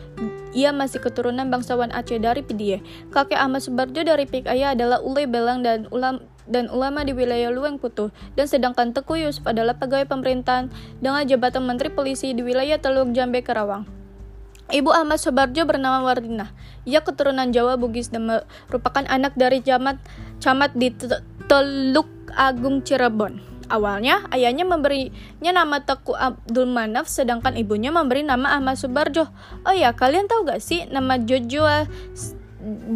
Ia 0.57 0.73
masih 0.73 1.05
keturunan 1.05 1.45
bangsawan 1.53 1.93
Aceh 1.93 2.17
dari 2.17 2.41
Pidie. 2.41 2.81
Kakek 3.13 3.37
Ahmad 3.37 3.61
Subarjo 3.61 4.01
dari 4.01 4.25
pik 4.25 4.49
ayah 4.49 4.73
adalah 4.73 5.05
Ule 5.05 5.29
Belang 5.29 5.61
dan 5.61 5.85
ulam 5.93 6.25
dan 6.49 6.67
ulama 6.73 7.05
di 7.05 7.13
wilayah 7.13 7.53
Luang 7.53 7.77
Putu, 7.77 8.09
dan 8.33 8.49
sedangkan 8.49 8.91
Teku 8.91 9.15
Yusuf 9.15 9.45
adalah 9.45 9.77
pegawai 9.77 10.09
pemerintahan 10.09 10.73
dengan 10.97 11.23
jabatan 11.23 11.63
Menteri 11.63 11.93
Polisi 11.93 12.33
di 12.33 12.41
wilayah 12.41 12.81
Teluk 12.81 13.13
Jambe 13.13 13.45
Karawang. 13.45 13.85
Ibu 14.69 14.93
Ahmad 14.93 15.17
Sobarjo 15.17 15.65
bernama 15.65 16.05
Wardina. 16.05 16.53
Ia 16.85 17.01
keturunan 17.01 17.49
Jawa 17.49 17.73
Bugis 17.77 18.13
dan 18.13 18.29
merupakan 18.29 19.01
anak 19.09 19.33
dari 19.33 19.65
camat 19.65 19.97
camat 20.37 20.77
di 20.77 20.93
Teluk 21.49 22.09
Agung 22.37 22.85
Cirebon. 22.85 23.41
Awalnya, 23.69 24.25
ayahnya 24.33 24.65
memberinya 24.65 25.53
nama 25.53 25.81
Teku 25.85 26.17
Abdul 26.17 26.69
Manaf, 26.69 27.05
sedangkan 27.05 27.53
ibunya 27.53 27.93
memberi 27.93 28.25
nama 28.25 28.57
Ahmad 28.57 28.81
Subarjo. 28.81 29.29
Oh 29.61 29.73
ya, 29.73 29.93
kalian 29.93 30.25
tahu 30.25 30.49
gak 30.49 30.61
sih 30.61 30.89
nama 30.89 31.21
Jojoa 31.21 31.85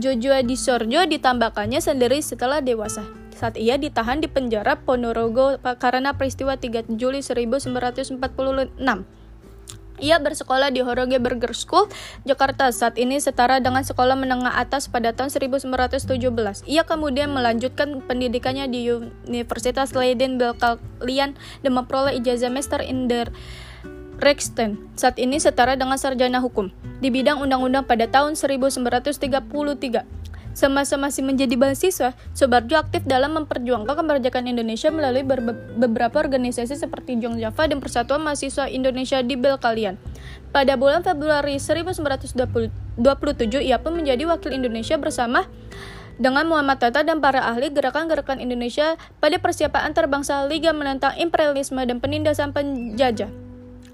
Jojoa 0.01 0.41
Disorjo 0.41 1.05
ditambahkannya 1.05 1.77
sendiri 1.77 2.21
setelah 2.25 2.61
dewasa? 2.61 3.05
Saat 3.43 3.59
ia 3.59 3.75
ditahan 3.75 4.23
di 4.23 4.31
penjara 4.31 4.79
Ponorogo 4.79 5.59
karena 5.75 6.15
peristiwa 6.15 6.55
3 6.55 6.95
Juli 6.95 7.19
1946. 7.19 8.23
Ia 9.99 10.17
bersekolah 10.17 10.71
di 10.71 10.79
Horoge 10.79 11.19
Burger 11.19 11.51
School, 11.51 11.91
Jakarta. 12.23 12.71
Saat 12.71 12.95
ini 12.95 13.19
setara 13.19 13.59
dengan 13.59 13.83
sekolah 13.83 14.15
menengah 14.15 14.55
atas 14.55 14.87
pada 14.87 15.11
tahun 15.11 15.27
1917. 15.27 16.07
Ia 16.71 16.87
kemudian 16.87 17.35
melanjutkan 17.35 17.99
pendidikannya 18.07 18.71
di 18.71 18.87
Universitas 19.27 19.91
Leiden 19.91 20.39
Belkalian 20.39 21.35
dan 21.35 21.71
memperoleh 21.75 22.15
ijazah 22.23 22.47
Master 22.47 22.79
in 22.79 23.11
der 23.11 23.27
Rechten. 24.23 24.79
Saat 24.95 25.19
ini 25.19 25.35
setara 25.35 25.75
dengan 25.75 25.99
sarjana 25.99 26.39
hukum 26.39 26.71
di 27.03 27.11
bidang 27.11 27.43
undang-undang 27.43 27.83
pada 27.83 28.07
tahun 28.07 28.39
1933. 28.39 30.22
Semasa 30.53 31.01
masih 31.01 31.25
menjadi 31.25 31.57
mahasiswa, 31.57 32.13
Sobarjo 32.37 32.77
aktif 32.77 33.01
dalam 33.09 33.33
memperjuangkan 33.41 33.97
kemerdekaan 33.97 34.45
Indonesia 34.45 34.93
melalui 34.93 35.25
beberapa 35.77 36.21
organisasi 36.21 36.77
seperti 36.77 37.17
Jong 37.17 37.41
Java 37.41 37.65
dan 37.65 37.81
Persatuan 37.81 38.21
Mahasiswa 38.21 38.69
Indonesia 38.69 39.17
di 39.25 39.33
Belkalian. 39.33 39.97
Pada 40.53 40.77
bulan 40.77 41.01
Februari 41.01 41.57
1927, 41.57 42.69
ia 43.65 43.81
pun 43.81 43.97
menjadi 43.97 44.29
wakil 44.29 44.53
Indonesia 44.53 44.93
bersama 45.01 45.49
dengan 46.21 46.45
Muhammad 46.45 46.77
Hatta 46.77 47.01
dan 47.01 47.17
para 47.17 47.41
ahli 47.41 47.73
gerakan-gerakan 47.73 48.37
Indonesia 48.37 48.93
pada 49.17 49.41
persiapan 49.41 49.89
antarbangsa 49.89 50.45
Liga 50.45 50.69
menentang 50.69 51.17
imperialisme 51.17 51.81
dan 51.81 51.97
penindasan 51.97 52.53
penjajah. 52.53 53.33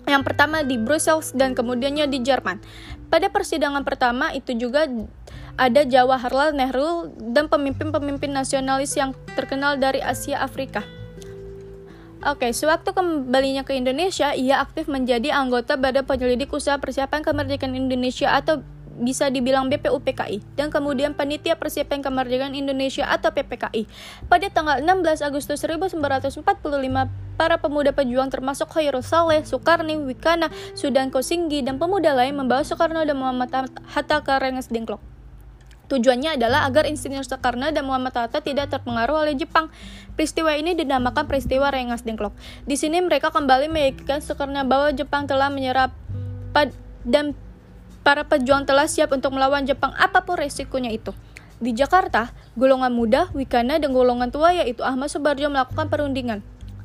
Yang 0.03 0.23
pertama 0.27 0.67
di 0.67 0.75
Brussels 0.75 1.31
dan 1.31 1.55
kemudiannya 1.55 2.11
di 2.11 2.19
Jerman. 2.19 2.59
Pada 3.07 3.31
persidangan 3.31 3.87
pertama 3.87 4.35
itu 4.35 4.51
juga 4.57 4.89
ada 5.59 5.83
Jawaharlal 5.83 6.55
Nehru 6.55 7.11
dan 7.19 7.51
pemimpin-pemimpin 7.51 8.31
nasionalis 8.31 8.95
yang 8.95 9.11
terkenal 9.35 9.75
dari 9.75 9.99
Asia 9.99 10.39
Afrika. 10.39 10.87
Oke, 12.23 12.51
sewaktu 12.51 12.91
kembalinya 12.91 13.63
ke 13.63 13.75
Indonesia, 13.75 14.31
ia 14.35 14.59
aktif 14.63 14.87
menjadi 14.91 15.35
anggota 15.35 15.75
Badan 15.75 16.03
Penyelidik 16.03 16.51
Usaha 16.51 16.75
Persiapan 16.79 17.23
Kemerdekaan 17.23 17.75
Indonesia 17.75 18.31
atau 18.35 18.59
bisa 18.99 19.31
dibilang 19.31 19.71
BPUPKI 19.71 20.59
dan 20.59 20.67
kemudian 20.67 21.15
Panitia 21.15 21.55
Persiapan 21.55 22.03
Kemerdekaan 22.03 22.51
Indonesia 22.51 23.07
atau 23.07 23.31
PPKI. 23.31 23.87
Pada 24.27 24.47
tanggal 24.51 24.83
16 24.83 25.23
Agustus 25.23 25.63
1945, 25.63 26.43
para 27.39 27.55
pemuda 27.55 27.95
pejuang 27.95 28.27
termasuk 28.27 28.67
Khairul 28.67 28.99
Saleh, 28.99 29.47
Soekarni, 29.47 29.95
Wikana, 29.95 30.51
Sudan 30.75 31.07
Kosinggi, 31.15 31.63
dan 31.63 31.79
pemuda 31.79 32.11
lain 32.11 32.35
membawa 32.35 32.67
Soekarno 32.67 32.99
dan 33.07 33.15
Muhammad 33.15 33.71
Hatta 33.95 34.19
ke 34.19 34.35
Rengas 34.35 34.67
Dengklok. 34.67 35.18
Tujuannya 35.89 36.37
adalah 36.37 36.69
agar 36.69 36.85
Insinyur 36.85 37.25
Soekarno 37.25 37.65
dan 37.73 37.81
Muhammad 37.81 38.13
Hatta 38.13 38.45
tidak 38.45 38.69
terpengaruh 38.69 39.25
oleh 39.25 39.33
Jepang. 39.33 39.73
Peristiwa 40.13 40.53
ini 40.53 40.77
dinamakan 40.77 41.25
peristiwa 41.25 41.73
Rengas 41.73 42.05
Dengklok. 42.05 42.37
Di 42.69 42.77
sini 42.77 43.01
mereka 43.01 43.33
kembali 43.33 43.73
meyakinkan 43.73 44.21
Soekarno 44.21 44.61
bahwa 44.69 44.93
Jepang 44.93 45.25
telah 45.25 45.49
menyerap 45.49 45.89
dan 47.01 47.33
para 48.05 48.21
pejuang 48.21 48.69
telah 48.69 48.85
siap 48.85 49.09
untuk 49.17 49.33
melawan 49.33 49.65
Jepang 49.65 49.97
apa 49.97 50.21
pun 50.21 50.37
resikonya 50.37 50.93
itu. 50.93 51.09
Di 51.59 51.75
Jakarta, 51.75 52.31
golongan 52.55 52.93
muda, 52.93 53.27
Wikana, 53.35 53.81
dan 53.81 53.91
golongan 53.91 54.31
tua 54.31 54.55
yaitu 54.55 54.85
Ahmad 54.85 55.11
Subarjo 55.11 55.49
melakukan 55.49 55.89
perundingan. 55.89 56.39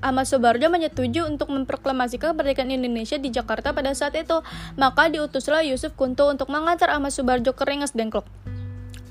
Ahmad 0.05 0.29
Subarjo 0.29 0.69
menyetujui 0.69 1.25
untuk 1.25 1.49
memproklamasikan 1.49 2.37
kemerdekaan 2.37 2.69
Indonesia 2.69 3.17
di 3.17 3.33
Jakarta 3.33 3.73
pada 3.73 3.95
saat 3.97 4.13
itu. 4.19 4.45
Maka 4.77 5.09
diutuslah 5.09 5.65
Yusuf 5.65 5.97
Kunto 5.97 6.29
untuk 6.29 6.53
mengantar 6.53 6.93
Ahmad 6.93 7.15
Subarjo 7.15 7.57
ke 7.57 7.65
Rengas 7.65 7.97
Dengklok. 7.97 8.29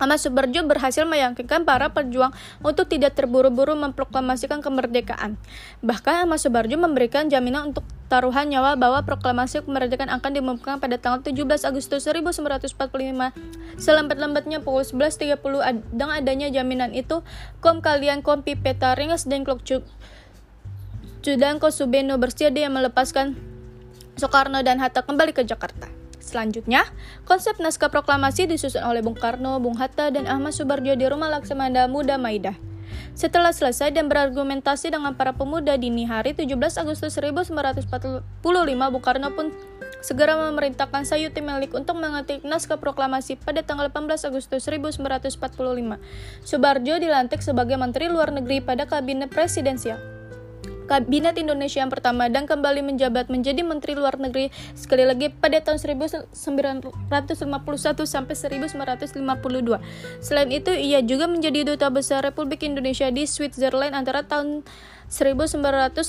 Ahmad 0.04 0.20
Subarjo 0.20 0.60
berhasil 0.68 1.08
meyakinkan 1.08 1.64
para 1.64 1.88
pejuang 1.96 2.36
untuk 2.60 2.92
tidak 2.92 3.16
terburu-buru 3.16 3.72
memproklamasikan 3.80 4.60
kemerdekaan. 4.60 5.40
Bahkan 5.80 6.28
Ahmad 6.28 6.44
Subarjo 6.44 6.76
memberikan 6.76 7.32
jaminan 7.32 7.72
untuk 7.72 7.88
taruhan 8.12 8.52
nyawa 8.52 8.76
bahwa 8.76 9.00
proklamasi 9.08 9.64
kemerdekaan 9.64 10.12
akan 10.12 10.36
diumumkan 10.36 10.84
pada 10.84 11.00
tanggal 11.00 11.24
17 11.24 11.64
Agustus 11.64 12.04
1945 12.04 12.76
selambat-lambatnya 13.80 14.60
pukul 14.60 14.84
11.30 14.84 15.40
dengan 15.96 16.20
adanya 16.20 16.52
jaminan 16.52 16.92
itu 16.92 17.24
kom 17.64 17.80
kalian 17.80 18.20
kompi 18.20 18.60
peta 18.60 18.92
ringas 18.94 19.24
dan 19.24 19.48
klok 19.48 19.64
Cudanko 21.24 21.72
Subeno 21.72 22.20
bersedia 22.20 22.68
melepaskan 22.68 23.40
Soekarno 24.20 24.60
dan 24.62 24.84
Hatta 24.84 25.02
kembali 25.08 25.32
ke 25.32 25.48
Jakarta. 25.48 26.03
Selanjutnya, 26.24 26.88
konsep 27.28 27.60
naskah 27.60 27.92
proklamasi 27.92 28.48
disusun 28.48 28.80
oleh 28.88 29.04
Bung 29.04 29.20
Karno, 29.20 29.60
Bung 29.60 29.76
Hatta, 29.76 30.08
dan 30.08 30.24
Ahmad 30.24 30.56
Subarjo 30.56 30.96
di 30.96 31.04
rumah 31.04 31.28
Laksamana 31.28 31.92
Muda 31.92 32.16
Maidah. 32.16 32.56
Setelah 33.12 33.52
selesai 33.52 33.92
dan 33.92 34.08
berargumentasi 34.08 34.88
dengan 34.88 35.20
para 35.20 35.36
pemuda 35.36 35.76
dini 35.76 36.08
hari 36.08 36.32
17 36.32 36.56
Agustus 36.80 37.12
1945, 37.20 38.24
Bung 38.40 39.04
Karno 39.04 39.36
pun 39.36 39.52
segera 40.00 40.40
memerintahkan 40.40 41.04
Sayuti 41.04 41.44
Melik 41.44 41.76
untuk 41.76 42.00
mengetik 42.00 42.48
naskah 42.48 42.80
proklamasi 42.80 43.36
pada 43.36 43.60
tanggal 43.60 43.92
18 43.92 44.32
Agustus 44.32 44.64
1945. 44.64 45.36
Subarjo 46.48 46.96
dilantik 47.04 47.44
sebagai 47.44 47.76
Menteri 47.76 48.08
Luar 48.08 48.32
Negeri 48.32 48.64
pada 48.64 48.88
Kabinet 48.88 49.28
Presidensial. 49.28 50.13
Kabinet 50.84 51.40
Indonesia 51.40 51.80
yang 51.80 51.92
pertama 51.92 52.28
dan 52.28 52.44
kembali 52.44 52.84
menjabat 52.84 53.32
menjadi 53.32 53.64
Menteri 53.64 53.96
Luar 53.96 54.20
Negeri 54.20 54.52
sekali 54.76 55.08
lagi 55.08 55.32
pada 55.32 55.64
tahun 55.64 55.80
1951 55.80 57.12
sampai 58.04 58.36
1952. 58.36 59.80
Selain 60.20 60.50
itu, 60.52 60.72
ia 60.76 61.00
juga 61.02 61.26
menjadi 61.32 61.64
duta 61.74 61.88
besar 61.88 62.22
Republik 62.28 62.68
Indonesia 62.68 63.08
di 63.10 63.24
Switzerland 63.24 63.96
antara 63.96 64.28
tahun 64.28 64.68
1957 65.08 66.02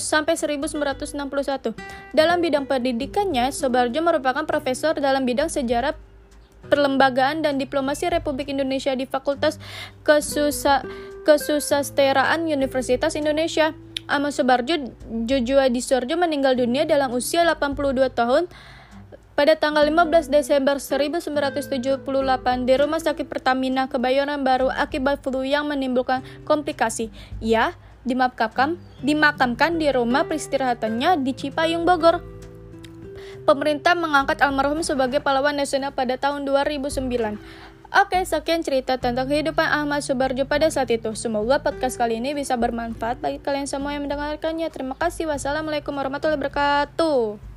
sampai 0.00 0.34
1961. 0.34 1.76
Dalam 2.16 2.38
bidang 2.40 2.64
pendidikannya, 2.64 3.52
Sobarjo 3.52 4.00
merupakan 4.00 4.48
profesor 4.48 4.96
dalam 4.96 5.28
bidang 5.28 5.52
sejarah 5.52 5.92
perlembagaan 6.66 7.42
dan 7.42 7.58
diplomasi 7.58 8.08
Republik 8.08 8.48
Indonesia 8.48 8.94
di 8.94 9.04
Fakultas 9.04 9.58
Kesusa 10.06 10.86
Kesusasteraan 11.22 12.48
Universitas 12.48 13.14
Indonesia. 13.14 13.74
Ahmad 14.10 14.34
Subarjo 14.34 14.94
Jojoa 15.26 15.70
Disorjo 15.70 16.18
meninggal 16.18 16.58
dunia 16.58 16.86
dalam 16.88 17.14
usia 17.14 17.46
82 17.46 18.10
tahun 18.12 18.50
pada 19.32 19.56
tanggal 19.56 19.88
15 19.88 20.28
Desember 20.28 20.76
1978 20.76 22.04
di 22.68 22.74
Rumah 22.76 23.00
Sakit 23.00 23.26
Pertamina 23.26 23.88
Kebayoran 23.88 24.44
Baru 24.44 24.68
akibat 24.68 25.24
flu 25.24 25.40
yang 25.42 25.66
menimbulkan 25.66 26.20
komplikasi. 26.44 27.08
Ia 27.40 27.72
dimakamkan, 28.04 28.76
dimakamkan 29.00 29.78
di 29.80 29.88
rumah 29.88 30.26
peristirahatannya 30.26 31.22
di 31.22 31.32
Cipayung, 31.32 31.86
Bogor. 31.88 32.20
Pemerintah 33.42 33.98
mengangkat 33.98 34.38
almarhum 34.38 34.86
sebagai 34.86 35.18
pahlawan 35.18 35.58
nasional 35.58 35.90
pada 35.90 36.14
tahun 36.14 36.46
2009. 36.46 37.71
Oke, 37.92 38.24
sekian 38.24 38.64
cerita 38.64 38.96
tentang 38.96 39.28
kehidupan 39.28 39.68
Ahmad 39.68 40.00
Subarjo 40.00 40.48
pada 40.48 40.64
saat 40.72 40.88
itu. 40.88 41.12
Semoga 41.12 41.60
podcast 41.60 42.00
kali 42.00 42.24
ini 42.24 42.32
bisa 42.32 42.56
bermanfaat 42.56 43.20
bagi 43.20 43.36
kalian 43.36 43.68
semua 43.68 43.92
yang 43.92 44.08
mendengarkannya. 44.08 44.64
Terima 44.72 44.96
kasih. 44.96 45.28
Wassalamualaikum 45.28 45.92
warahmatullahi 45.92 46.40
wabarakatuh. 46.40 47.51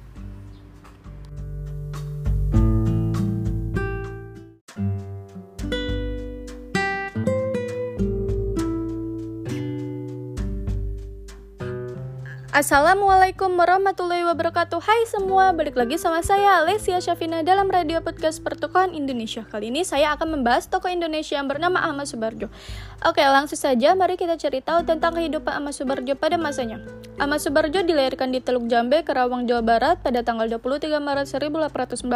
Assalamualaikum 12.55 13.51
warahmatullahi 13.59 14.23
wabarakatuh. 14.31 14.79
Hai 14.79 15.03
semua, 15.11 15.51
balik 15.51 15.75
lagi 15.75 15.99
sama 15.99 16.23
saya 16.23 16.63
Lesia 16.63 17.03
Syafina 17.03 17.43
dalam 17.43 17.67
radio 17.67 17.99
podcast 17.99 18.39
Pertukaran 18.39 18.95
Indonesia. 18.95 19.43
Kali 19.43 19.75
ini 19.75 19.83
saya 19.83 20.15
akan 20.15 20.39
membahas 20.39 20.71
tokoh 20.71 20.87
Indonesia 20.87 21.35
yang 21.35 21.51
bernama 21.51 21.83
Ahmad 21.83 22.07
Subarjo. 22.07 22.47
Oke 23.03 23.19
langsung 23.27 23.59
saja 23.59 23.91
mari 23.91 24.15
kita 24.15 24.39
cari 24.39 24.63
tentang 24.63 25.19
kehidupan 25.19 25.51
Ahmad 25.51 25.75
Subarjo 25.75 26.15
pada 26.15 26.39
masanya. 26.39 26.79
Ahmad 27.19 27.43
Subarjo 27.43 27.83
dilahirkan 27.83 28.31
di 28.31 28.39
Teluk 28.39 28.71
Jambe, 28.71 29.03
Karawang, 29.03 29.43
Jawa 29.51 29.59
Barat 29.59 29.99
pada 29.99 30.23
tanggal 30.23 30.47
23 30.47 30.95
Maret 30.95 31.27
1896 31.27 32.07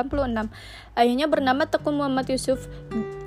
Ayahnya 0.96 1.28
bernama 1.28 1.68
Tekun 1.68 2.00
Muhammad 2.00 2.32
Yusuf. 2.32 2.72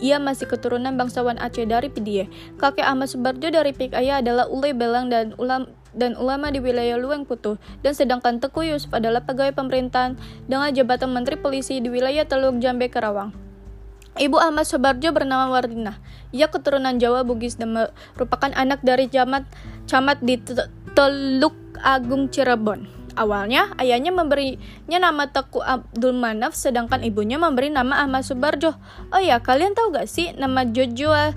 Ia 0.01 0.17
masih 0.17 0.49
keturunan 0.49 0.97
bangsawan 0.97 1.37
Aceh 1.37 1.69
dari 1.69 1.93
Pidie. 1.93 2.33
Kakek 2.57 2.89
Ahmad 2.89 3.13
Subarjo 3.13 3.53
dari 3.53 3.77
pik 3.77 3.93
ayah 4.01 4.25
adalah 4.25 4.49
Ule 4.49 4.73
Belang 4.73 5.13
dan 5.13 5.37
ulam 5.37 5.69
dan 5.93 6.17
ulama 6.17 6.49
di 6.49 6.59
wilayah 6.59 6.97
Luang 6.97 7.25
Putu, 7.25 7.61
dan 7.85 7.93
sedangkan 7.93 8.41
Teku 8.41 8.65
Yusuf 8.65 8.93
adalah 8.93 9.25
pegawai 9.25 9.53
pemerintahan 9.57 10.17
dengan 10.49 10.73
jabatan 10.73 11.13
Menteri 11.13 11.37
Polisi 11.37 11.81
di 11.81 11.89
wilayah 11.89 12.25
Teluk 12.25 12.61
Jambe 12.61 12.89
Karawang. 12.89 13.33
Ibu 14.13 14.37
Ahmad 14.37 14.69
Sobarjo 14.69 15.09
bernama 15.09 15.49
Wardina. 15.49 15.97
Ia 16.37 16.53
keturunan 16.53 17.01
Jawa 17.01 17.25
Bugis 17.25 17.57
dan 17.57 17.73
merupakan 17.73 18.53
anak 18.53 18.85
dari 18.85 19.09
camat 19.09 19.49
camat 19.89 20.21
di 20.21 20.37
Teluk 20.93 21.57
Agung 21.81 22.29
Cirebon. 22.29 22.85
Awalnya, 23.13 23.77
ayahnya 23.77 24.09
memberinya 24.13 24.97
nama 24.97 25.29
Teku 25.29 25.61
Abdul 25.61 26.17
Manaf, 26.17 26.57
sedangkan 26.57 27.05
ibunya 27.05 27.37
memberi 27.37 27.69
nama 27.69 28.05
Ahmad 28.05 28.25
Subarjo. 28.25 28.73
Oh 29.13 29.21
ya, 29.21 29.41
kalian 29.41 29.77
tahu 29.77 29.93
gak 29.97 30.09
sih 30.09 30.33
nama 30.37 30.65
Jojoa 30.65 31.37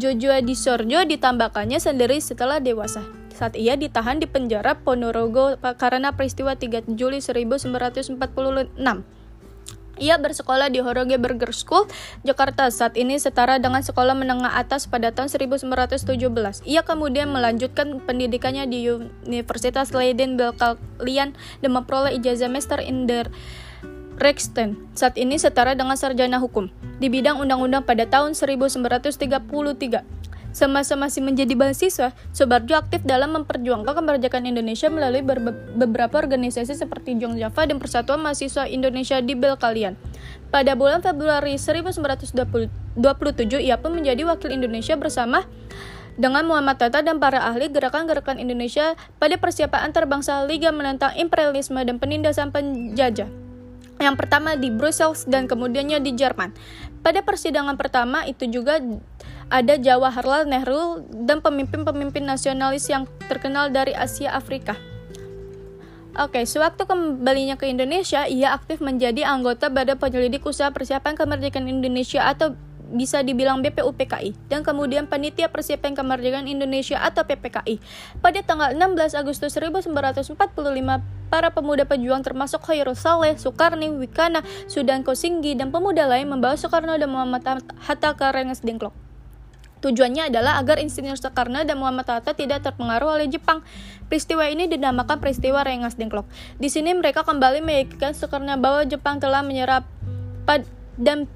Jojoa 0.00 0.40
Disorjo 0.40 1.04
ditambahkannya 1.04 1.76
sendiri 1.76 2.16
setelah 2.24 2.56
dewasa 2.60 3.04
saat 3.38 3.54
ia 3.54 3.78
ditahan 3.78 4.18
di 4.18 4.26
penjara 4.26 4.74
Ponorogo 4.74 5.54
karena 5.78 6.10
peristiwa 6.10 6.58
3 6.58 6.90
Juli 6.98 7.22
1946. 7.22 8.18
Ia 9.98 10.14
bersekolah 10.14 10.70
di 10.70 10.78
Horoge 10.78 11.18
Burger 11.18 11.50
School, 11.50 11.90
Jakarta. 12.22 12.70
Saat 12.70 12.94
ini 12.94 13.18
setara 13.18 13.58
dengan 13.58 13.82
sekolah 13.82 14.14
menengah 14.14 14.54
atas 14.54 14.86
pada 14.86 15.10
tahun 15.10 15.26
1917. 15.26 16.06
Ia 16.62 16.82
kemudian 16.86 17.30
melanjutkan 17.30 17.98
pendidikannya 18.06 18.70
di 18.70 18.86
Universitas 19.26 19.90
Leiden 19.90 20.38
Belkalian 20.38 21.34
dan 21.34 21.70
memperoleh 21.74 22.14
ijazah 22.14 22.46
Master 22.46 22.78
in 22.78 23.10
the 23.10 23.26
Rexten. 24.18 24.78
Saat 24.98 25.14
ini 25.14 25.38
setara 25.38 25.78
dengan 25.78 25.94
sarjana 25.94 26.42
hukum 26.42 26.70
di 26.98 27.06
bidang 27.06 27.38
undang-undang 27.38 27.86
pada 27.86 28.02
tahun 28.06 28.34
1933. 28.34 30.17
Semasa 30.58 30.98
masih 30.98 31.22
menjadi 31.22 31.54
mahasiswa, 31.54 32.10
Sobarjo 32.34 32.74
aktif 32.74 33.06
dalam 33.06 33.30
memperjuangkan 33.30 33.94
kemerdekaan 33.94 34.42
Indonesia 34.42 34.90
melalui 34.90 35.22
beberapa 35.78 36.18
organisasi 36.18 36.74
seperti 36.74 37.14
Jong 37.14 37.38
Java 37.38 37.62
dan 37.62 37.78
Persatuan 37.78 38.18
Mahasiswa 38.18 38.66
Indonesia 38.66 39.22
di 39.22 39.38
Belkalian. 39.38 39.94
Pada 40.50 40.74
bulan 40.74 40.98
Februari 40.98 41.54
1927, 41.62 42.74
ia 43.62 43.78
pun 43.78 43.94
menjadi 43.94 44.26
wakil 44.26 44.50
Indonesia 44.50 44.98
bersama 44.98 45.46
dengan 46.18 46.42
Muhammad 46.50 46.82
Tata 46.82 47.06
dan 47.06 47.22
para 47.22 47.38
ahli 47.38 47.70
gerakan-gerakan 47.70 48.42
Indonesia 48.42 48.98
pada 49.22 49.38
persiapan 49.38 49.94
antarbangsa 49.94 50.42
Liga 50.50 50.74
menentang 50.74 51.14
imperialisme 51.14 51.78
dan 51.86 52.02
penindasan 52.02 52.50
penjajah. 52.50 53.30
Yang 54.02 54.14
pertama 54.18 54.58
di 54.58 54.74
Brussels 54.74 55.22
dan 55.22 55.46
kemudiannya 55.46 56.02
di 56.02 56.18
Jerman. 56.18 56.50
Pada 57.02 57.22
persidangan 57.22 57.78
pertama 57.78 58.26
itu 58.26 58.50
juga 58.50 58.82
ada 59.48 59.80
Jawaharlal 59.80 60.48
Nehru 60.48 61.04
dan 61.24 61.40
pemimpin-pemimpin 61.40 62.24
nasionalis 62.24 62.88
yang 62.88 63.08
terkenal 63.28 63.72
dari 63.72 63.96
Asia 63.96 64.32
Afrika. 64.32 64.76
Oke, 66.18 66.42
sewaktu 66.42 66.82
kembalinya 66.82 67.54
ke 67.54 67.70
Indonesia, 67.70 68.26
ia 68.26 68.50
aktif 68.50 68.82
menjadi 68.82 69.22
anggota 69.22 69.70
Badan 69.70 70.02
Penyelidik 70.02 70.42
Usaha 70.42 70.72
Persiapan 70.74 71.14
Kemerdekaan 71.14 71.70
Indonesia 71.70 72.26
atau 72.26 72.58
bisa 72.88 73.20
dibilang 73.20 73.60
BPUPKI 73.60 74.48
dan 74.48 74.64
kemudian 74.64 75.04
Panitia 75.04 75.52
Persiapan 75.52 75.92
Kemerdekaan 75.92 76.48
Indonesia 76.48 76.96
atau 76.98 77.22
PPKI. 77.22 77.78
Pada 78.24 78.40
tanggal 78.40 78.72
16 78.72 79.14
Agustus 79.14 79.52
1945, 79.54 80.32
para 81.28 81.48
pemuda 81.52 81.84
pejuang 81.84 82.24
termasuk 82.24 82.64
Khairul 82.64 82.96
Saleh, 82.96 83.36
Soekarni, 83.36 83.92
Wikana, 83.92 84.40
Sudan 84.66 85.04
Kosinggi, 85.04 85.54
dan 85.54 85.68
pemuda 85.68 86.08
lain 86.08 86.32
membawa 86.32 86.56
Soekarno 86.56 86.96
dan 86.96 87.12
Muhammad 87.12 87.62
Hatta 87.84 88.16
ke 88.16 88.26
Rengas 88.32 88.64
Dengklok. 88.64 89.07
Tujuannya 89.78 90.34
adalah 90.34 90.58
agar 90.58 90.82
Insinyur 90.82 91.14
Soekarno 91.14 91.62
dan 91.62 91.78
Muhammad 91.78 92.10
Hatta 92.10 92.34
tidak 92.34 92.66
terpengaruh 92.66 93.14
oleh 93.20 93.30
Jepang. 93.30 93.62
Peristiwa 94.10 94.48
ini 94.50 94.66
dinamakan 94.66 95.22
peristiwa 95.22 95.62
Rengas 95.62 95.94
Dengklok. 95.94 96.26
Di 96.58 96.66
sini 96.66 96.90
mereka 96.96 97.22
kembali 97.22 97.62
meyakinkan 97.62 98.16
Soekarno 98.16 98.58
bahwa 98.58 98.82
Jepang 98.88 99.22
telah 99.22 99.46
menyerap 99.46 99.86
dan 100.98 101.30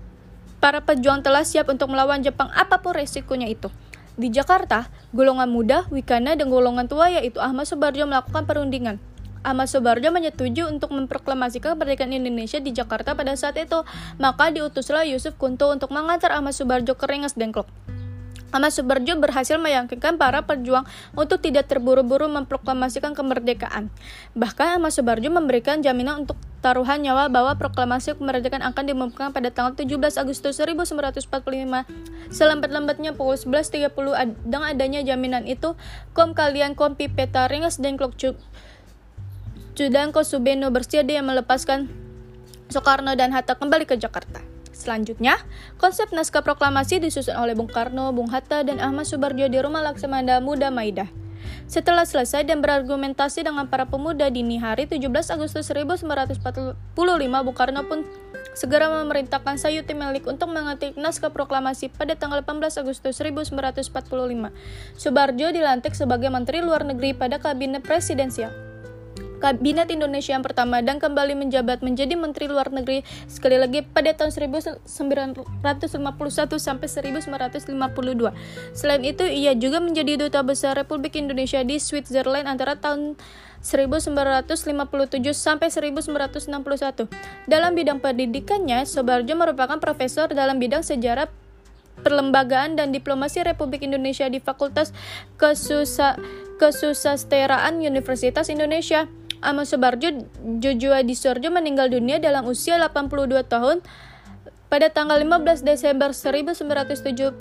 para 0.59 0.83
pejuang 0.83 1.23
telah 1.23 1.47
siap 1.47 1.71
untuk 1.71 1.91
melawan 1.91 2.23
Jepang 2.23 2.51
apa 2.51 2.83
pun 2.83 2.99
resikonya 2.99 3.47
itu. 3.47 3.71
Di 4.13 4.29
Jakarta, 4.29 4.93
golongan 5.17 5.49
muda, 5.49 5.89
Wikana, 5.89 6.37
dan 6.37 6.53
golongan 6.53 6.85
tua 6.91 7.09
yaitu 7.09 7.41
Ahmad 7.41 7.65
Subarjo 7.65 8.05
melakukan 8.05 8.45
perundingan. 8.45 9.01
Ahmad 9.43 9.67
Subarjo 9.67 10.15
menyetujui 10.15 10.63
untuk 10.71 10.95
memproklamasikan 10.95 11.75
kemerdekaan 11.75 12.15
Indonesia 12.15 12.63
di 12.63 12.71
Jakarta 12.71 13.19
pada 13.19 13.35
saat 13.35 13.59
itu. 13.59 13.83
Maka 14.23 14.55
diutuslah 14.55 15.03
Yusuf 15.03 15.35
Kunto 15.35 15.67
untuk 15.75 15.91
mengantar 15.91 16.31
Ahmad 16.31 16.55
Subarjo 16.55 16.95
ke 16.95 17.05
Rengas 17.11 17.35
Dengklok. 17.35 17.67
Ahmad 18.53 18.69
Subarjo 18.69 19.17
berhasil 19.17 19.57
meyakinkan 19.57 20.21
para 20.21 20.45
pejuang 20.45 20.85
untuk 21.17 21.41
tidak 21.41 21.73
terburu-buru 21.73 22.29
memproklamasikan 22.29 23.17
kemerdekaan. 23.17 23.89
Bahkan 24.37 24.77
Ahmad 24.77 24.93
Subarjo 24.93 25.33
memberikan 25.33 25.81
jaminan 25.81 26.29
untuk 26.29 26.37
taruhan 26.61 27.01
nyawa 27.03 27.27
bahwa 27.33 27.57
proklamasi 27.57 28.15
kemerdekaan 28.21 28.63
akan 28.63 28.85
diumumkan 28.87 29.35
pada 29.35 29.51
tanggal 29.51 29.75
17 29.75 30.21
Agustus 30.21 30.61
1945 30.61 31.27
selambat-lambatnya 32.31 33.19
pukul 33.19 33.35
11.30 33.35 34.47
dengan 34.47 34.71
adanya 34.71 35.01
jaminan 35.03 35.49
itu 35.49 35.75
kom 36.15 36.37
kalian 36.37 36.79
kompi 36.79 37.11
peta 37.11 37.51
ringas 37.51 37.83
dan 37.83 37.99
klok 37.99 38.15
Cudangko 39.73 40.21
Subeno 40.21 40.69
bersedia 40.69 41.25
melepaskan 41.25 41.89
Soekarno 42.69 43.17
dan 43.17 43.33
Hatta 43.33 43.57
kembali 43.57 43.89
ke 43.89 43.97
Jakarta. 43.97 44.52
Selanjutnya, 44.83 45.39
konsep 45.79 46.11
naskah 46.11 46.43
proklamasi 46.43 46.99
disusun 46.99 47.39
oleh 47.39 47.55
Bung 47.55 47.71
Karno, 47.71 48.11
Bung 48.11 48.27
Hatta, 48.35 48.67
dan 48.67 48.83
Ahmad 48.83 49.07
Subarjo 49.07 49.47
di 49.47 49.55
rumah 49.63 49.79
Laksamana 49.79 50.43
Muda 50.43 50.75
Maidah. 50.75 51.07
Setelah 51.71 52.03
selesai 52.03 52.43
dan 52.43 52.59
berargumentasi 52.59 53.47
dengan 53.47 53.71
para 53.71 53.87
pemuda 53.87 54.27
dini 54.27 54.59
hari 54.59 54.91
17 54.91 55.07
Agustus 55.31 55.71
1945, 55.71 56.75
Bung 57.47 57.55
Karno 57.55 57.87
pun 57.87 58.03
segera 58.59 58.91
memerintahkan 58.91 59.55
Sayuti 59.55 59.95
Melik 59.95 60.27
untuk 60.27 60.51
mengetik 60.51 60.99
naskah 60.99 61.31
proklamasi 61.31 61.87
pada 61.95 62.19
tanggal 62.19 62.43
18 62.43 62.83
Agustus 62.83 63.15
1945. 63.23 63.87
Subarjo 64.99 65.47
dilantik 65.55 65.95
sebagai 65.95 66.27
Menteri 66.27 66.59
Luar 66.59 66.83
Negeri 66.83 67.15
pada 67.15 67.39
Kabinet 67.39 67.87
Presidensial. 67.87 68.72
Kabinet 69.43 69.91
Indonesia 69.91 70.39
yang 70.39 70.47
pertama 70.47 70.79
dan 70.87 71.03
kembali 71.03 71.35
menjabat 71.35 71.83
menjadi 71.83 72.15
Menteri 72.15 72.47
Luar 72.47 72.71
Negeri 72.71 73.03
sekali 73.27 73.59
lagi 73.59 73.83
pada 73.83 74.15
tahun 74.15 74.31
1951 74.31 74.87
sampai 76.63 76.87
1952. 76.87 77.67
Selain 78.71 79.03
itu, 79.03 79.27
ia 79.27 79.59
juga 79.59 79.83
menjadi 79.83 80.15
duta 80.15 80.47
besar 80.47 80.79
Republik 80.79 81.19
Indonesia 81.19 81.59
di 81.67 81.83
Switzerland 81.83 82.47
antara 82.47 82.79
tahun 82.79 83.19
1957 83.67 84.55
sampai 85.35 85.75
1961. 85.75 87.11
Dalam 87.51 87.75
bidang 87.75 87.99
pendidikannya, 87.99 88.87
Sobarjo 88.87 89.35
merupakan 89.35 89.83
profesor 89.83 90.31
dalam 90.31 90.63
bidang 90.63 90.87
sejarah 90.87 91.27
perlembagaan 92.07 92.79
dan 92.79 92.95
diplomasi 92.95 93.43
Republik 93.43 93.83
Indonesia 93.83 94.27
di 94.31 94.39
Fakultas 94.39 94.95
Kesusa 95.35 96.15
Kesusasteraan 96.63 97.83
Universitas 97.83 98.47
Indonesia. 98.47 99.11
Ahmad 99.43 99.67
Subarjo 99.67 100.09
Jojoa 100.63 101.03
Disorjo 101.03 101.51
meninggal 101.51 101.91
dunia 101.91 102.23
dalam 102.23 102.47
usia 102.47 102.79
82 102.79 103.43
tahun 103.51 103.83
pada 104.71 104.89
tanggal 104.89 105.21
15 105.21 105.67
Desember 105.67 106.17
1978 106.17 107.37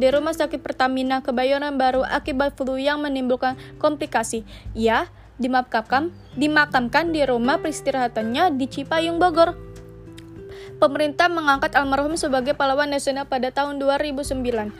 di 0.00 0.08
Rumah 0.08 0.32
Sakit 0.32 0.62
Pertamina 0.62 1.20
Kebayoran 1.20 1.76
Baru 1.76 2.00
akibat 2.06 2.56
flu 2.56 2.80
yang 2.80 3.04
menimbulkan 3.04 3.60
komplikasi. 3.76 4.46
Ia 4.72 5.10
dimakamkan, 5.36 6.14
dimakamkan 6.38 7.12
di 7.12 7.26
rumah 7.28 7.60
peristirahatannya 7.60 8.56
di 8.56 8.66
Cipayung, 8.70 9.20
Bogor. 9.20 9.58
Pemerintah 10.80 11.28
mengangkat 11.28 11.76
almarhum 11.76 12.16
sebagai 12.16 12.56
pahlawan 12.56 12.88
nasional 12.88 13.28
pada 13.28 13.52
tahun 13.52 13.76
2009. 13.76 14.72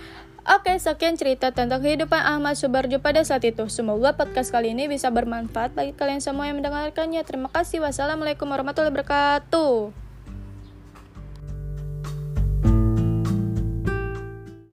Oke, 0.43 0.75
sekian 0.75 1.15
cerita 1.15 1.55
tentang 1.55 1.79
kehidupan 1.79 2.19
Ahmad 2.19 2.59
Subarjo 2.59 2.99
pada 2.99 3.23
saat 3.23 3.47
itu. 3.47 3.63
Semoga 3.71 4.19
podcast 4.19 4.51
kali 4.51 4.75
ini 4.75 4.91
bisa 4.91 5.07
bermanfaat 5.07 5.71
bagi 5.71 5.95
kalian 5.95 6.19
semua 6.19 6.51
yang 6.51 6.59
mendengarkannya. 6.59 7.23
Terima 7.23 7.47
kasih. 7.47 7.79
Wassalamualaikum 7.79 8.51
warahmatullahi 8.51 8.91
wabarakatuh. 8.91 9.95